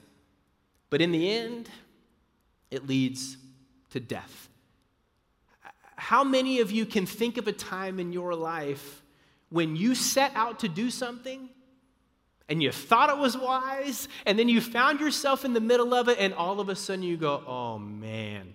but 0.90 1.00
in 1.00 1.12
the 1.12 1.30
end, 1.30 1.70
it 2.70 2.86
leads 2.86 3.38
to 3.90 4.00
death. 4.00 4.50
How 5.96 6.22
many 6.22 6.60
of 6.60 6.70
you 6.70 6.84
can 6.84 7.06
think 7.06 7.38
of 7.38 7.48
a 7.48 7.52
time 7.52 7.98
in 7.98 8.12
your 8.12 8.34
life 8.34 9.02
when 9.50 9.76
you 9.76 9.94
set 9.94 10.32
out 10.34 10.60
to 10.60 10.68
do 10.68 10.90
something 10.90 11.48
and 12.48 12.62
you 12.62 12.70
thought 12.70 13.10
it 13.10 13.18
was 13.18 13.36
wise, 13.36 14.08
and 14.24 14.38
then 14.38 14.48
you 14.48 14.60
found 14.60 15.00
yourself 15.00 15.44
in 15.44 15.52
the 15.52 15.60
middle 15.60 15.92
of 15.92 16.08
it, 16.08 16.18
and 16.20 16.32
all 16.34 16.60
of 16.60 16.68
a 16.68 16.76
sudden 16.76 17.02
you 17.02 17.16
go, 17.16 17.42
oh 17.46 17.78
man, 17.78 18.54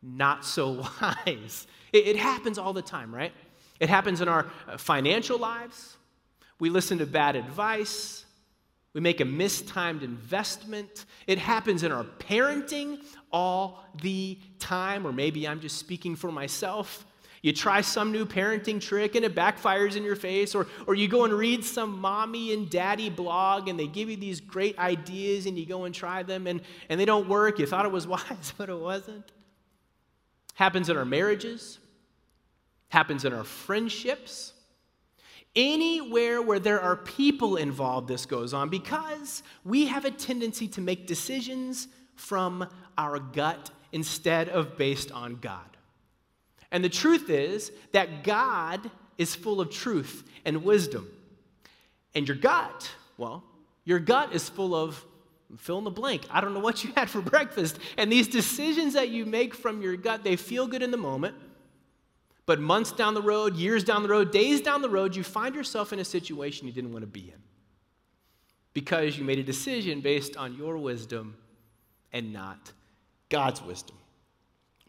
not 0.00 0.44
so 0.44 0.84
wise. 1.02 1.66
It, 1.92 2.06
it 2.06 2.16
happens 2.16 2.58
all 2.58 2.72
the 2.72 2.82
time, 2.82 3.14
right? 3.14 3.32
It 3.80 3.88
happens 3.88 4.20
in 4.20 4.28
our 4.28 4.46
uh, 4.68 4.76
financial 4.76 5.38
lives. 5.38 5.96
We 6.60 6.70
listen 6.70 6.98
to 6.98 7.06
bad 7.06 7.34
advice. 7.34 8.24
We 8.92 9.00
make 9.00 9.20
a 9.20 9.24
mistimed 9.24 10.02
investment. 10.02 11.06
It 11.26 11.38
happens 11.38 11.82
in 11.82 11.90
our 11.90 12.04
parenting 12.04 13.00
all 13.32 13.84
the 14.02 14.38
time, 14.58 15.06
or 15.06 15.12
maybe 15.12 15.48
I'm 15.48 15.60
just 15.60 15.78
speaking 15.78 16.14
for 16.14 16.30
myself. 16.30 17.04
You 17.42 17.52
try 17.52 17.80
some 17.80 18.12
new 18.12 18.24
parenting 18.24 18.80
trick 18.80 19.16
and 19.16 19.24
it 19.24 19.34
backfires 19.34 19.96
in 19.96 20.04
your 20.04 20.14
face, 20.14 20.54
or, 20.54 20.68
or 20.86 20.94
you 20.94 21.08
go 21.08 21.24
and 21.24 21.34
read 21.34 21.64
some 21.64 21.98
mommy 21.98 22.52
and 22.52 22.70
daddy 22.70 23.10
blog 23.10 23.68
and 23.68 23.78
they 23.78 23.88
give 23.88 24.08
you 24.08 24.16
these 24.16 24.40
great 24.40 24.78
ideas 24.78 25.46
and 25.46 25.58
you 25.58 25.66
go 25.66 25.82
and 25.84 25.92
try 25.92 26.22
them 26.22 26.46
and, 26.46 26.60
and 26.88 27.00
they 27.00 27.04
don't 27.04 27.28
work. 27.28 27.58
You 27.58 27.66
thought 27.66 27.84
it 27.84 27.90
was 27.90 28.06
wise, 28.08 28.54
but 28.56 28.68
it 28.68 28.78
wasn't. 28.78 29.32
Happens 30.54 30.88
in 30.88 30.96
our 30.96 31.04
marriages, 31.04 31.80
happens 32.90 33.24
in 33.24 33.32
our 33.32 33.44
friendships. 33.44 34.52
Anywhere 35.56 36.40
where 36.40 36.60
there 36.60 36.80
are 36.80 36.96
people 36.96 37.56
involved, 37.56 38.06
this 38.06 38.24
goes 38.24 38.54
on 38.54 38.68
because 38.68 39.42
we 39.64 39.86
have 39.86 40.04
a 40.04 40.10
tendency 40.10 40.68
to 40.68 40.80
make 40.80 41.08
decisions 41.08 41.88
from 42.14 42.66
our 42.96 43.18
gut 43.18 43.70
instead 43.90 44.48
of 44.48 44.78
based 44.78 45.10
on 45.10 45.36
God. 45.36 45.72
And 46.72 46.82
the 46.82 46.88
truth 46.88 47.30
is 47.30 47.70
that 47.92 48.24
God 48.24 48.90
is 49.18 49.36
full 49.36 49.60
of 49.60 49.70
truth 49.70 50.24
and 50.44 50.64
wisdom. 50.64 51.08
And 52.14 52.26
your 52.26 52.36
gut, 52.36 52.90
well, 53.16 53.44
your 53.84 54.00
gut 54.00 54.34
is 54.34 54.48
full 54.48 54.74
of 54.74 55.04
fill 55.58 55.76
in 55.76 55.84
the 55.84 55.90
blank. 55.90 56.22
I 56.30 56.40
don't 56.40 56.54
know 56.54 56.60
what 56.60 56.82
you 56.82 56.92
had 56.96 57.10
for 57.10 57.20
breakfast. 57.20 57.78
And 57.98 58.10
these 58.10 58.26
decisions 58.26 58.94
that 58.94 59.10
you 59.10 59.26
make 59.26 59.54
from 59.54 59.82
your 59.82 59.96
gut, 59.96 60.24
they 60.24 60.36
feel 60.36 60.66
good 60.66 60.82
in 60.82 60.90
the 60.90 60.96
moment. 60.96 61.36
But 62.46 62.58
months 62.58 62.90
down 62.90 63.14
the 63.14 63.22
road, 63.22 63.54
years 63.54 63.84
down 63.84 64.02
the 64.02 64.08
road, 64.08 64.32
days 64.32 64.62
down 64.62 64.82
the 64.82 64.88
road, 64.88 65.14
you 65.14 65.22
find 65.22 65.54
yourself 65.54 65.92
in 65.92 65.98
a 65.98 66.04
situation 66.04 66.66
you 66.66 66.72
didn't 66.72 66.92
want 66.92 67.02
to 67.02 67.06
be 67.06 67.20
in 67.20 67.42
because 68.74 69.18
you 69.18 69.24
made 69.24 69.38
a 69.38 69.42
decision 69.42 70.00
based 70.00 70.36
on 70.36 70.56
your 70.56 70.78
wisdom 70.78 71.36
and 72.12 72.32
not 72.32 72.72
God's 73.28 73.62
wisdom. 73.62 73.96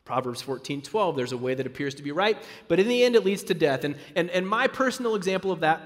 Proverbs 0.05 0.41
14, 0.41 0.81
12, 0.81 1.15
there's 1.15 1.31
a 1.31 1.37
way 1.37 1.53
that 1.53 1.65
appears 1.65 1.95
to 1.95 2.03
be 2.03 2.11
right, 2.11 2.37
but 2.67 2.79
in 2.79 2.87
the 2.87 3.03
end 3.03 3.15
it 3.15 3.23
leads 3.23 3.43
to 3.43 3.53
death. 3.53 3.83
And, 3.83 3.95
and, 4.15 4.29
and 4.31 4.47
my 4.47 4.67
personal 4.67 5.15
example 5.15 5.51
of 5.51 5.61
that 5.61 5.81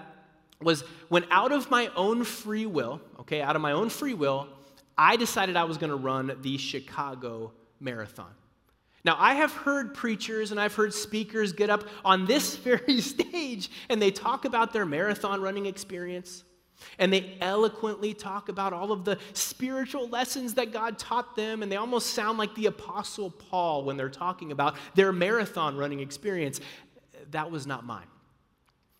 was 0.62 0.84
when 1.10 1.26
out 1.30 1.52
of 1.52 1.70
my 1.70 1.92
own 1.96 2.24
free 2.24 2.66
will, 2.66 3.00
okay, 3.20 3.42
out 3.42 3.56
of 3.56 3.62
my 3.62 3.74
own 3.74 3.90
free 3.90 4.16
will, 4.16 4.48
I 4.98 5.16
decided 5.16 5.56
I 5.56 5.66
was 5.66 5.78
going 5.78 5.92
to 5.92 5.96
run 5.96 6.36
the 6.42 6.58
Chicago 6.58 7.52
Marathon. 7.80 8.34
Now, 9.06 9.16
I 9.20 9.36
have 9.36 9.52
heard 9.52 9.94
preachers 9.94 10.52
and 10.52 10.60
I've 10.60 10.74
heard 10.74 10.94
speakers 10.94 11.54
get 11.54 11.70
up 11.70 11.84
on 12.04 12.26
this 12.26 12.56
very 12.58 13.02
stage 13.02 13.70
and 13.90 14.02
they 14.02 14.12
talk 14.12 14.46
about 14.46 14.74
their 14.74 14.86
marathon 14.86 15.42
running 15.42 15.68
experience. 15.68 16.44
And 17.00 17.12
they 17.12 17.38
eloquently 17.42 18.14
talk 18.14 18.50
about 18.50 18.74
all 18.74 18.92
of 18.92 19.04
the 19.04 19.18
spiritual 19.34 20.08
lessons 20.10 20.54
that 20.56 20.72
God 20.72 20.98
taught 20.98 21.36
them, 21.36 21.64
and 21.64 21.72
they 21.72 21.76
almost 21.76 22.14
sound 22.14 22.38
like 22.38 22.54
the 22.56 22.68
Apostle 22.68 23.32
Paul 23.32 23.84
when 23.84 23.98
they're 23.98 24.10
talking 24.10 24.52
about 24.52 24.76
their 24.96 25.12
marathon 25.12 25.78
running 25.78 26.00
experience. 26.00 26.60
That 27.32 27.52
was 27.52 27.68
not 27.68 27.86
mine. 27.86 28.08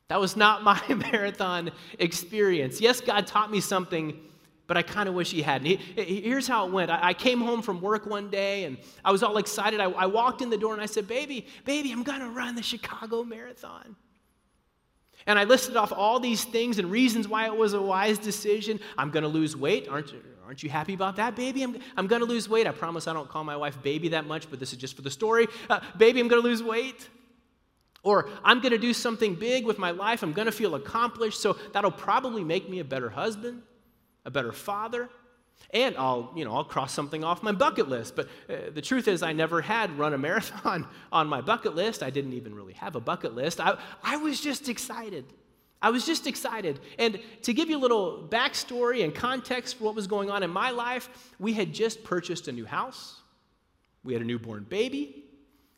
That 0.10 0.20
was 0.20 0.36
not 0.36 0.64
my 0.64 0.82
marathon 1.12 1.72
experience. 2.00 2.82
Yes, 2.82 3.02
God 3.02 3.28
taught 3.28 3.52
me 3.52 3.60
something, 3.60 4.20
but 4.66 4.78
I 4.78 4.82
kind 4.82 5.08
of 5.08 5.16
wish 5.16 5.32
He 5.32 5.42
hadn't. 5.42 5.80
Here's 5.80 6.48
how 6.48 6.68
it 6.68 6.72
went 6.72 6.90
I 6.92 7.14
came 7.14 7.42
home 7.42 7.62
from 7.62 7.82
work 7.82 8.06
one 8.06 8.30
day, 8.30 8.66
and 8.66 8.78
I 9.04 9.12
was 9.12 9.24
all 9.24 9.38
excited. 9.38 9.80
I 9.80 10.06
walked 10.06 10.42
in 10.42 10.50
the 10.50 10.58
door 10.58 10.74
and 10.74 10.82
I 10.82 10.88
said, 10.88 11.08
Baby, 11.08 11.48
baby, 11.66 11.92
I'm 11.92 12.04
going 12.04 12.22
to 12.22 12.30
run 12.30 12.56
the 12.56 12.64
Chicago 12.64 13.24
Marathon. 13.24 13.96
And 15.28 15.38
I 15.38 15.44
listed 15.44 15.76
off 15.76 15.92
all 15.92 16.20
these 16.20 16.44
things 16.46 16.80
and 16.80 16.90
reasons 16.90 17.28
why 17.28 17.46
it 17.46 17.56
was 17.56 17.74
a 17.74 17.82
wise 17.82 18.18
decision. 18.18 18.80
I'm 18.98 19.12
going 19.12 19.24
to 19.24 19.30
lose 19.30 19.56
weight. 19.56 19.88
Aren't 19.90 20.14
you, 20.14 20.22
aren't 20.46 20.64
you 20.64 20.70
happy 20.70 20.94
about 20.94 21.18
that, 21.18 21.36
baby? 21.36 21.62
I'm, 21.64 21.78
I'm 21.98 22.08
going 22.08 22.22
to 22.22 22.26
lose 22.26 22.48
weight. 22.48 22.66
I 22.66 22.72
promise 22.72 23.08
I 23.08 23.14
don't 23.14 23.30
call 23.30 23.44
my 23.44 23.58
wife 23.58 23.82
baby 23.84 24.10
that 24.10 24.26
much, 24.26 24.50
but 24.50 24.60
this 24.60 24.72
is 24.72 24.80
just 24.80 24.96
for 24.96 25.02
the 25.02 25.12
story. 25.12 25.48
Uh, 25.70 25.82
baby, 25.98 26.22
I'm 26.22 26.30
going 26.30 26.42
to 26.42 26.48
lose 26.48 26.64
weight. 26.64 27.10
Or 28.04 28.30
I'm 28.42 28.62
going 28.62 28.72
to 28.72 28.78
do 28.78 28.94
something 28.94 29.36
big 29.36 29.66
with 29.66 29.78
my 29.78 29.92
life. 29.92 30.24
I'm 30.24 30.32
going 30.32 30.46
to 30.46 30.52
feel 30.52 30.76
accomplished. 30.76 31.42
So 31.42 31.58
that'll 31.74 31.92
probably 31.92 32.44
make 32.44 32.70
me 32.70 32.80
a 32.80 32.86
better 32.86 33.10
husband, 33.10 33.64
a 34.24 34.32
better 34.32 34.54
father. 34.54 35.10
And 35.72 35.98
I'll, 35.98 36.32
you 36.36 36.46
know, 36.46 36.56
I'll 36.56 36.64
cross 36.64 36.94
something 36.94 37.24
off 37.24 37.44
my 37.44 37.52
bucket 37.52 37.90
list. 37.90 38.16
But 38.16 38.28
uh, 38.50 38.70
the 38.74 38.82
truth 38.82 39.08
is, 39.08 39.22
I 39.22 39.34
never 39.34 39.62
had 39.62 39.98
run 39.98 40.14
a 40.14 40.18
marathon 40.18 40.88
on 41.12 41.28
my 41.28 41.42
bucket 41.42 41.76
list. 41.76 42.04
I 42.04 42.10
didn't 42.10 42.34
even 42.34 42.56
really 42.56 42.74
have 42.74 42.96
a 42.96 43.02
bucket 43.02 43.36
list. 43.36 43.60
I, 43.60 43.78
I 44.02 44.18
was 44.18 44.40
just 44.40 44.70
excited. 44.70 45.26
I 45.82 45.90
was 45.90 46.06
just 46.06 46.26
excited. 46.26 46.80
And 46.98 47.20
to 47.44 47.54
give 47.54 47.70
you 47.70 47.78
a 47.78 47.80
little 47.80 48.28
backstory 48.30 49.04
and 49.04 49.14
context 49.14 49.78
for 49.78 49.86
what 49.86 49.96
was 49.96 50.08
going 50.08 50.30
on 50.30 50.42
in 50.42 50.50
my 50.50 50.72
life, 50.72 51.34
we 51.40 51.54
had 51.54 51.74
just 51.74 52.04
purchased 52.04 52.48
a 52.48 52.52
new 52.52 52.66
house. 52.66 53.22
We 54.04 54.14
had 54.14 54.22
a 54.22 54.26
newborn 54.26 54.64
baby. 54.64 55.26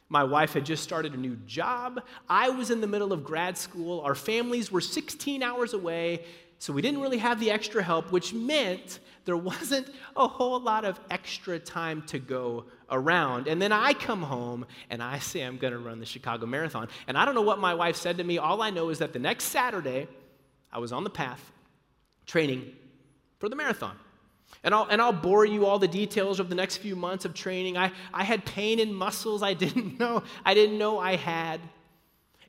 My 0.07 0.23
wife 0.23 0.53
had 0.53 0.65
just 0.65 0.83
started 0.83 1.13
a 1.13 1.17
new 1.17 1.35
job. 1.45 2.01
I 2.27 2.49
was 2.49 2.71
in 2.71 2.81
the 2.81 2.87
middle 2.87 3.13
of 3.13 3.23
grad 3.23 3.57
school. 3.57 4.01
Our 4.01 4.15
families 4.15 4.71
were 4.71 4.81
16 4.81 5.43
hours 5.43 5.73
away. 5.73 6.25
So 6.59 6.73
we 6.73 6.81
didn't 6.81 6.99
really 6.99 7.17
have 7.17 7.39
the 7.39 7.51
extra 7.51 7.81
help, 7.81 8.11
which 8.11 8.33
meant 8.33 8.99
there 9.23 9.37
wasn't 9.37 9.87
a 10.15 10.27
whole 10.27 10.59
lot 10.59 10.83
of 10.83 10.99
extra 11.09 11.57
time 11.57 12.01
to 12.07 12.19
go 12.19 12.65
around. 12.91 13.47
And 13.47 13.61
then 13.61 13.71
I 13.71 13.93
come 13.93 14.21
home 14.21 14.65
and 14.89 15.01
I 15.01 15.19
say 15.19 15.41
I'm 15.41 15.57
going 15.57 15.73
to 15.73 15.79
run 15.79 15.99
the 15.99 16.05
Chicago 16.05 16.45
Marathon. 16.45 16.89
And 17.07 17.17
I 17.17 17.23
don't 17.23 17.35
know 17.35 17.41
what 17.41 17.59
my 17.59 17.73
wife 17.73 17.95
said 17.95 18.17
to 18.17 18.23
me. 18.23 18.37
All 18.37 18.61
I 18.61 18.71
know 18.71 18.89
is 18.89 18.99
that 18.99 19.13
the 19.13 19.19
next 19.19 19.45
Saturday, 19.45 20.07
I 20.71 20.79
was 20.79 20.91
on 20.91 21.03
the 21.03 21.09
path 21.09 21.51
training 22.25 22.73
for 23.39 23.49
the 23.49 23.55
marathon. 23.55 23.95
And 24.63 24.73
I'll, 24.73 24.87
and 24.89 25.01
I'll 25.01 25.13
bore 25.13 25.45
you 25.45 25.65
all 25.65 25.79
the 25.79 25.87
details 25.87 26.39
of 26.39 26.49
the 26.49 26.55
next 26.55 26.77
few 26.77 26.95
months 26.95 27.23
of 27.23 27.33
training. 27.33 27.77
I, 27.77 27.91
I 28.13 28.23
had 28.23 28.45
pain 28.45 28.79
in 28.79 28.93
muscles 28.93 29.41
I 29.41 29.53
didn't 29.53 29.99
know 29.99 30.23
I 30.45 30.53
didn't 30.53 30.77
know 30.77 30.99
I 30.99 31.15
had. 31.15 31.61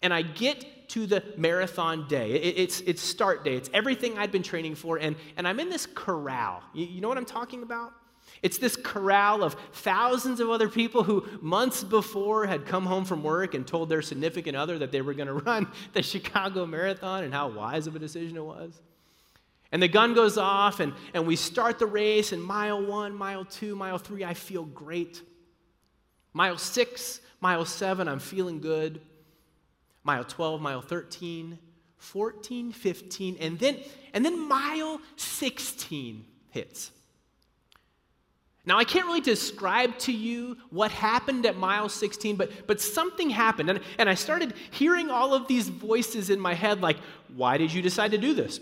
And 0.02 0.12
I 0.12 0.22
get 0.22 0.64
to 0.90 1.06
the 1.06 1.22
marathon 1.36 2.06
day. 2.08 2.32
It, 2.32 2.58
it's, 2.58 2.80
it's 2.82 3.02
start 3.02 3.44
day. 3.44 3.56
It's 3.56 3.70
everything 3.72 4.18
I'd 4.18 4.32
been 4.32 4.42
training 4.42 4.74
for. 4.74 4.96
And, 4.96 5.16
and 5.36 5.46
I'm 5.46 5.60
in 5.60 5.68
this 5.68 5.86
corral. 5.86 6.62
You, 6.74 6.86
you 6.86 7.00
know 7.00 7.08
what 7.08 7.18
I'm 7.18 7.24
talking 7.24 7.62
about? 7.62 7.92
It's 8.42 8.58
this 8.58 8.76
corral 8.76 9.42
of 9.42 9.54
thousands 9.72 10.40
of 10.40 10.50
other 10.50 10.68
people 10.68 11.02
who 11.02 11.26
months 11.40 11.84
before 11.84 12.46
had 12.46 12.66
come 12.66 12.86
home 12.86 13.04
from 13.04 13.22
work 13.22 13.54
and 13.54 13.66
told 13.66 13.88
their 13.88 14.02
significant 14.02 14.56
other 14.56 14.78
that 14.78 14.92
they 14.92 15.02
were 15.02 15.14
going 15.14 15.26
to 15.28 15.34
run 15.34 15.68
the 15.92 16.02
Chicago 16.02 16.66
Marathon 16.66 17.24
and 17.24 17.34
how 17.34 17.48
wise 17.48 17.86
of 17.86 17.96
a 17.96 17.98
decision 17.98 18.36
it 18.36 18.44
was. 18.44 18.80
And 19.72 19.80
the 19.80 19.88
gun 19.88 20.14
goes 20.14 20.36
off, 20.36 20.80
and, 20.80 20.92
and 21.14 21.28
we 21.28 21.36
start 21.36 21.78
the 21.78 21.86
race, 21.86 22.32
and 22.32 22.42
mile 22.42 22.84
one, 22.84 23.14
mile 23.14 23.44
two, 23.44 23.76
mile 23.76 23.98
three, 23.98 24.24
I 24.24 24.34
feel 24.34 24.64
great. 24.64 25.22
Mile 26.32 26.58
six, 26.58 27.20
mile 27.40 27.64
seven, 27.64 28.08
I'm 28.08 28.18
feeling 28.18 28.60
good. 28.60 29.00
Mile 30.04 30.24
12, 30.24 30.60
mile 30.60 30.80
13, 30.80 31.58
14, 31.98 32.72
15, 32.72 33.36
and 33.40 33.58
then, 33.58 33.76
and 34.14 34.24
then 34.24 34.48
mile 34.48 35.00
16 35.16 36.24
hits. 36.50 36.90
Now, 38.66 38.78
I 38.78 38.84
can't 38.84 39.06
really 39.06 39.20
describe 39.20 39.98
to 40.00 40.12
you 40.12 40.56
what 40.70 40.90
happened 40.90 41.46
at 41.46 41.56
mile 41.56 41.88
16, 41.88 42.36
but, 42.36 42.66
but 42.66 42.80
something 42.80 43.30
happened. 43.30 43.70
And, 43.70 43.80
and 43.98 44.08
I 44.08 44.14
started 44.14 44.54
hearing 44.70 45.10
all 45.10 45.34
of 45.34 45.48
these 45.48 45.68
voices 45.68 46.30
in 46.30 46.38
my 46.38 46.54
head 46.54 46.80
like, 46.80 46.98
why 47.34 47.56
did 47.56 47.72
you 47.72 47.80
decide 47.82 48.10
to 48.10 48.18
do 48.18 48.34
this? 48.34 48.60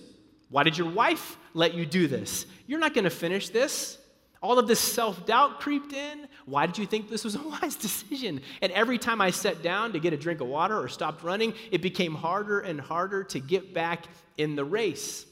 Why 0.50 0.62
did 0.62 0.78
your 0.78 0.90
wife 0.90 1.36
let 1.52 1.74
you 1.74 1.84
do 1.84 2.06
this? 2.06 2.46
You're 2.66 2.78
not 2.78 2.94
going 2.94 3.04
to 3.04 3.10
finish 3.10 3.48
this. 3.48 3.98
All 4.40 4.58
of 4.58 4.68
this 4.68 4.80
self 4.80 5.26
doubt 5.26 5.60
creeped 5.60 5.92
in. 5.92 6.28
Why 6.46 6.66
did 6.66 6.78
you 6.78 6.86
think 6.86 7.08
this 7.08 7.24
was 7.24 7.34
a 7.34 7.42
wise 7.60 7.76
decision? 7.76 8.40
And 8.62 8.72
every 8.72 8.98
time 8.98 9.20
I 9.20 9.30
sat 9.30 9.62
down 9.62 9.92
to 9.92 10.00
get 10.00 10.12
a 10.12 10.16
drink 10.16 10.40
of 10.40 10.48
water 10.48 10.78
or 10.78 10.88
stopped 10.88 11.22
running, 11.22 11.54
it 11.70 11.82
became 11.82 12.14
harder 12.14 12.60
and 12.60 12.80
harder 12.80 13.24
to 13.24 13.40
get 13.40 13.74
back 13.74 14.04
in 14.36 14.56
the 14.56 14.64
race. 14.64 15.26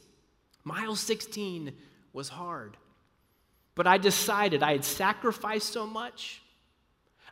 Mile 0.64 0.96
16 0.96 1.72
was 2.12 2.28
hard. 2.28 2.76
But 3.74 3.86
I 3.86 3.98
decided 3.98 4.62
I 4.62 4.72
had 4.72 4.84
sacrificed 4.84 5.72
so 5.72 5.86
much. 5.86 6.42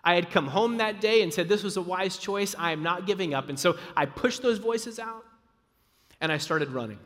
I 0.04 0.14
had 0.14 0.31
come 0.31 0.47
home 0.47 0.76
that 0.76 1.00
day 1.00 1.23
and 1.23 1.33
said, 1.33 1.49
This 1.49 1.64
was 1.64 1.76
a 1.76 1.83
wise 1.83 2.19
choice. 2.19 2.54
I 2.57 2.73
am 2.73 2.83
not 2.83 3.07
giving 3.07 3.35
up. 3.35 3.49
And 3.49 3.59
so 3.59 3.78
I 3.97 4.07
pushed 4.07 4.43
those 4.43 4.59
voices 4.59 4.99
out 4.99 5.25
and 6.21 6.31
I 6.31 6.38
started 6.38 6.71
running. 6.71 6.99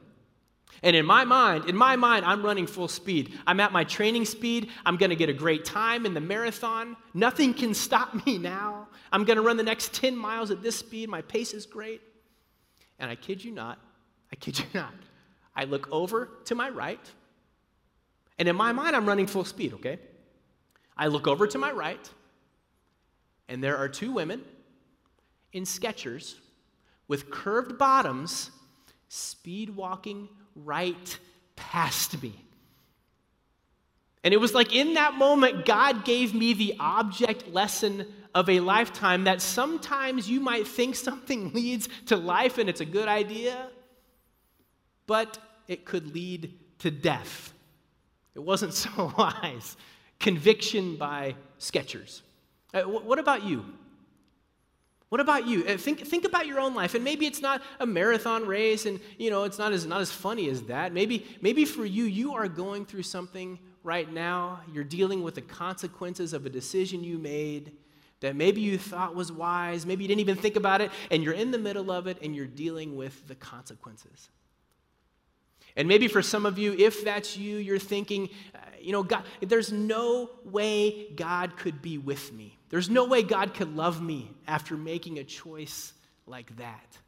And 0.83 0.95
in 0.95 1.05
my 1.05 1.25
mind, 1.25 1.69
in 1.69 1.77
my 1.77 1.97
mind, 1.97 2.25
I'm 2.25 2.43
running 2.43 2.67
full 2.67 2.89
speed. 2.89 3.37
I'm 3.47 3.59
at 3.59 3.73
my 3.73 3.83
training 3.85 4.25
speed. 4.25 4.71
I'm 4.87 4.97
going 4.97 5.11
to 5.11 5.17
get 5.17 5.29
a 5.29 5.33
great 5.35 5.65
time 5.65 6.07
in 6.07 6.15
the 6.15 6.21
marathon. 6.21 6.97
Nothing 7.15 7.53
can 7.53 7.75
stop 7.75 8.27
me 8.27 8.39
now. 8.39 8.89
I'm 9.11 9.25
going 9.25 9.37
to 9.37 9.43
run 9.43 9.57
the 9.57 9.63
next 9.65 9.93
10 9.95 10.17
miles 10.17 10.51
at 10.51 10.63
this 10.63 10.77
speed. 10.77 11.09
My 11.09 11.23
pace 11.23 11.53
is 11.53 11.67
great. 11.67 12.01
And 13.01 13.11
I 13.11 13.17
kid 13.17 13.43
you 13.43 13.53
not, 13.53 13.79
I 14.33 14.37
kid 14.37 14.59
you 14.59 14.67
not, 14.75 14.95
I 15.55 15.65
look 15.65 15.89
over 15.91 16.29
to 16.45 16.55
my 16.55 16.69
right 16.69 17.01
and 18.39 18.49
in 18.49 18.57
my 18.57 18.73
mind, 18.73 18.95
I'm 18.95 19.07
running 19.07 19.27
full 19.27 19.45
speed, 19.45 19.75
okay? 19.75 19.99
I 20.97 21.09
look 21.09 21.27
over 21.27 21.47
to 21.47 21.59
my 21.59 21.73
right, 21.73 22.09
and 23.49 23.63
there 23.63 23.77
are 23.77 23.89
two 23.89 24.13
women 24.13 24.43
in 25.53 25.65
Skechers 25.65 26.35
with 27.09 27.31
curved 27.31 27.79
bottoms 27.79 28.51
speed 29.09 29.71
walking 29.71 30.29
right 30.65 31.19
past 31.57 32.23
me. 32.23 32.35
And 34.25 34.35
it 34.35 34.39
was 34.39 34.55
like 34.55 34.75
in 34.75 34.95
that 34.95 35.15
moment, 35.15 35.65
God 35.65 36.05
gave 36.05 36.35
me 36.35 36.53
the 36.53 36.77
object 36.81 37.53
lesson 37.53 38.07
of 38.35 38.49
a 38.49 38.61
lifetime 38.61 39.25
that 39.25 39.41
sometimes 39.41 40.29
you 40.29 40.41
might 40.41 40.67
think 40.67 40.95
something 40.95 41.53
leads 41.55 41.89
to 42.07 42.17
life 42.17 42.59
and 42.59 42.69
it's 42.69 42.81
a 42.81 42.85
good 42.85 43.09
idea, 43.09 43.69
but 45.07 45.39
it 45.67 45.85
could 45.85 46.15
lead 46.15 46.53
to 46.81 46.91
death. 46.91 47.53
It 48.35 48.41
wasn't 48.41 48.75
so 48.85 49.13
wise. 49.17 49.77
Conviction 50.19 50.97
by 50.97 51.37
Skechers. 51.61 52.23
Uh, 52.75 52.83
what 52.83 53.19
about 53.19 53.45
you? 53.45 53.65
What 55.09 55.21
about 55.23 55.47
you? 55.47 55.65
Uh, 55.67 55.79
think, 55.79 56.07
think 56.07 56.25
about 56.27 56.47
your 56.47 56.61
own 56.61 56.75
life. 56.75 56.95
And 56.95 57.03
maybe 57.03 57.27
it's 57.27 57.41
not 57.41 57.63
a 57.81 57.87
marathon 57.87 58.47
race 58.47 58.85
and, 58.85 59.01
you 59.17 59.31
know, 59.31 59.45
it's 59.45 59.59
not 59.59 59.73
as, 59.73 59.87
not 59.87 60.01
as 60.01 60.11
funny 60.11 60.51
as 60.51 60.63
that. 60.65 60.93
Maybe, 60.93 61.27
maybe 61.41 61.65
for 61.65 61.85
you, 61.85 62.05
you 62.05 62.35
are 62.35 62.49
going 62.49 62.85
through 62.85 63.05
something 63.05 63.59
right 63.83 64.13
now. 64.13 64.61
You're 64.73 64.85
dealing 64.85 65.23
with 65.23 65.35
the 65.35 65.41
consequences 65.41 66.35
of 66.35 66.45
a 66.45 66.51
decision 66.51 67.03
you 67.03 67.19
made 67.19 67.73
that 68.21 68.37
maybe 68.37 68.61
you 68.61 68.77
thought 68.77 69.15
was 69.15 69.33
wise. 69.33 69.87
Maybe 69.87 70.05
you 70.05 70.09
didn't 70.09 70.21
even 70.21 70.37
think 70.37 70.57
about 70.57 70.83
it. 70.83 70.91
And 71.11 71.23
you're 71.23 71.35
in 71.35 71.53
the 71.53 71.59
middle 71.59 71.91
of 71.91 72.07
it 72.07 72.19
and 72.21 72.37
you're 72.37 72.47
dealing 72.47 72.97
with 72.97 73.27
the 73.29 73.35
consequences. 73.35 74.29
And 75.75 75.89
maybe 75.89 76.09
for 76.09 76.21
some 76.21 76.45
of 76.45 76.59
you, 76.59 76.75
if 76.75 77.05
that's 77.05 77.37
you, 77.37 77.57
you're 77.57 77.79
thinking, 77.79 78.29
uh, 78.55 78.59
you 78.81 78.93
know, 78.93 79.05
God, 79.05 79.23
there's 79.41 79.73
no 79.73 80.31
way 80.45 81.11
God 81.15 81.57
could 81.57 81.81
be 81.81 81.97
with 81.97 82.33
me. 82.33 82.58
There's 82.71 82.91
no 82.91 83.05
way 83.05 83.23
God 83.23 83.55
could 83.55 83.75
love 83.75 84.03
me 84.03 84.31
after 84.47 84.77
making 84.77 85.19
a 85.19 85.25
choice 85.25 85.93
like 86.27 86.55
that. 86.57 86.99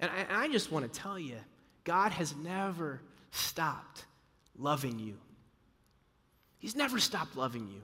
And 0.00 0.10
I, 0.10 0.44
I 0.44 0.48
just 0.48 0.70
want 0.70 0.90
to 0.90 1.00
tell 1.00 1.18
you, 1.18 1.36
God 1.84 2.12
has 2.12 2.34
never 2.36 3.00
stopped 3.30 4.04
loving 4.56 4.98
you. 4.98 5.16
He's 6.58 6.76
never 6.76 6.98
stopped 6.98 7.36
loving 7.36 7.68
you. 7.68 7.80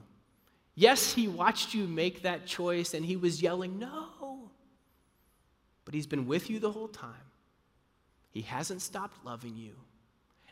Yes, 0.75 1.13
He 1.13 1.27
watched 1.27 1.73
you 1.73 1.87
make 1.87 2.23
that 2.23 2.45
choice 2.45 2.93
and 2.93 3.05
He 3.05 3.17
was 3.17 3.41
yelling, 3.41 3.77
no. 3.77 4.49
But 5.83 5.93
He's 5.93 6.07
been 6.07 6.25
with 6.25 6.49
you 6.49 6.59
the 6.59 6.71
whole 6.71 6.87
time. 6.87 7.13
He 8.31 8.41
hasn't 8.41 8.81
stopped 8.81 9.25
loving 9.25 9.57
you, 9.57 9.73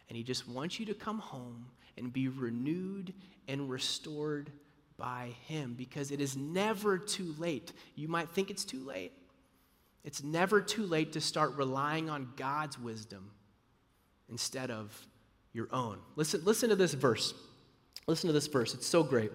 and 0.10 0.18
He 0.18 0.24
just 0.24 0.48
wants 0.50 0.80
you 0.80 0.86
to 0.88 0.94
come 0.94 1.20
home 1.20 1.68
and 1.98 2.12
be 2.12 2.28
renewed 2.28 3.14
and 3.48 3.70
restored 3.70 4.52
by 5.00 5.34
Him 5.48 5.74
because 5.78 6.12
it 6.12 6.22
is 6.22 6.36
never 6.38 6.98
too 6.98 7.34
late. 7.40 7.74
You 7.96 8.08
might 8.08 8.30
think 8.30 8.52
it's 8.52 8.66
too 8.66 8.86
late. 8.86 9.14
It's 10.04 10.24
never 10.24 10.62
too 10.62 10.86
late 10.86 11.14
to 11.14 11.22
start 11.22 11.56
relying 11.56 12.10
on 12.10 12.34
God's 12.36 12.78
wisdom 12.78 13.32
instead 14.30 14.70
of 14.70 14.96
your 15.54 15.68
own. 15.72 15.98
Listen, 16.16 16.42
listen 16.44 16.70
to 16.70 16.76
this 16.76 16.94
verse. 16.94 17.34
Listen 18.08 18.28
to 18.28 18.34
this 18.34 18.48
verse. 18.48 18.74
It's 18.74 18.88
so 18.88 19.04
great. 19.04 19.32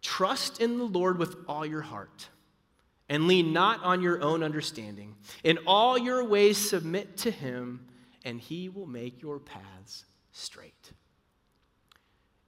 Trust 0.00 0.60
in 0.60 0.78
the 0.78 0.84
Lord 0.84 1.18
with 1.18 1.36
all 1.48 1.64
your 1.64 1.82
heart 1.82 2.28
and 3.08 3.28
lean 3.28 3.52
not 3.52 3.82
on 3.84 4.02
your 4.02 4.22
own 4.22 4.42
understanding. 4.42 5.14
In 5.44 5.58
all 5.66 5.98
your 5.98 6.24
ways, 6.24 6.56
submit 6.56 7.16
to 7.18 7.30
him, 7.30 7.86
and 8.24 8.40
he 8.40 8.68
will 8.68 8.86
make 8.86 9.20
your 9.20 9.38
paths 9.38 10.04
straight. 10.32 10.92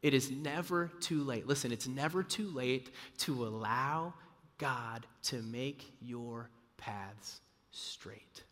It 0.04 0.12
is 0.12 0.30
never 0.30 0.90
too 1.00 1.24
late. 1.24 1.46
Listen, 1.48 1.72
it's 1.72 1.88
never 1.88 2.22
too 2.22 2.50
late 2.50 2.90
to 3.20 3.46
allow 3.46 4.12
God 4.58 5.06
to 5.22 5.40
make 5.40 5.94
your 6.02 6.50
paths 6.76 7.40
straight. 7.70 8.44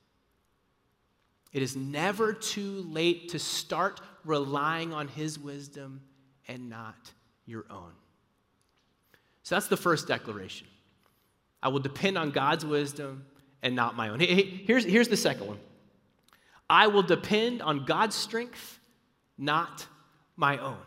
It 1.52 1.60
is 1.60 1.76
never 1.76 2.32
too 2.32 2.86
late 2.88 3.28
to 3.28 3.38
start 3.38 4.00
relying 4.24 4.94
on 4.94 5.08
His 5.08 5.38
wisdom 5.38 6.00
and 6.48 6.70
not 6.70 7.12
your 7.44 7.66
own. 7.68 7.92
So 9.42 9.54
that's 9.54 9.66
the 9.66 9.76
first 9.76 10.08
declaration. 10.08 10.66
I 11.62 11.68
will 11.68 11.80
depend 11.80 12.16
on 12.16 12.30
God's 12.30 12.64
wisdom 12.64 13.26
and 13.62 13.76
not 13.76 13.94
my 13.94 14.08
own. 14.08 14.20
Here's, 14.20 14.86
here's 14.86 15.08
the 15.08 15.18
second 15.18 15.48
one 15.48 15.58
I 16.70 16.86
will 16.86 17.02
depend 17.02 17.60
on 17.60 17.84
God's 17.84 18.16
strength, 18.16 18.80
not 19.36 19.86
my 20.34 20.56
own. 20.56 20.78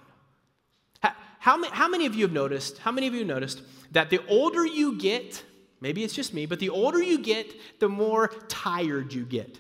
How, 1.45 1.63
how 1.69 1.88
many 1.88 2.08
of 2.08 2.15
you 2.15 2.23
have 2.23 2.31
noticed, 2.31 2.79
how 2.79 2.91
many 2.91 3.05
of 3.05 3.13
you 3.13 3.23
noticed 3.23 3.62
that 3.91 4.10
the 4.10 4.19
older 4.27 4.65
you 4.65 4.97
get, 4.97 5.43
maybe 5.79 6.03
it's 6.03 6.15
just 6.15 6.34
me, 6.34 6.47
but 6.47 6.60
the 6.60 6.69
older 6.69 6.99
you 6.99 7.19
get, 7.19 7.79
the 7.79 7.88
more 7.88 8.29
tired 8.47 9.13
you 9.13 9.25
get? 9.25 9.60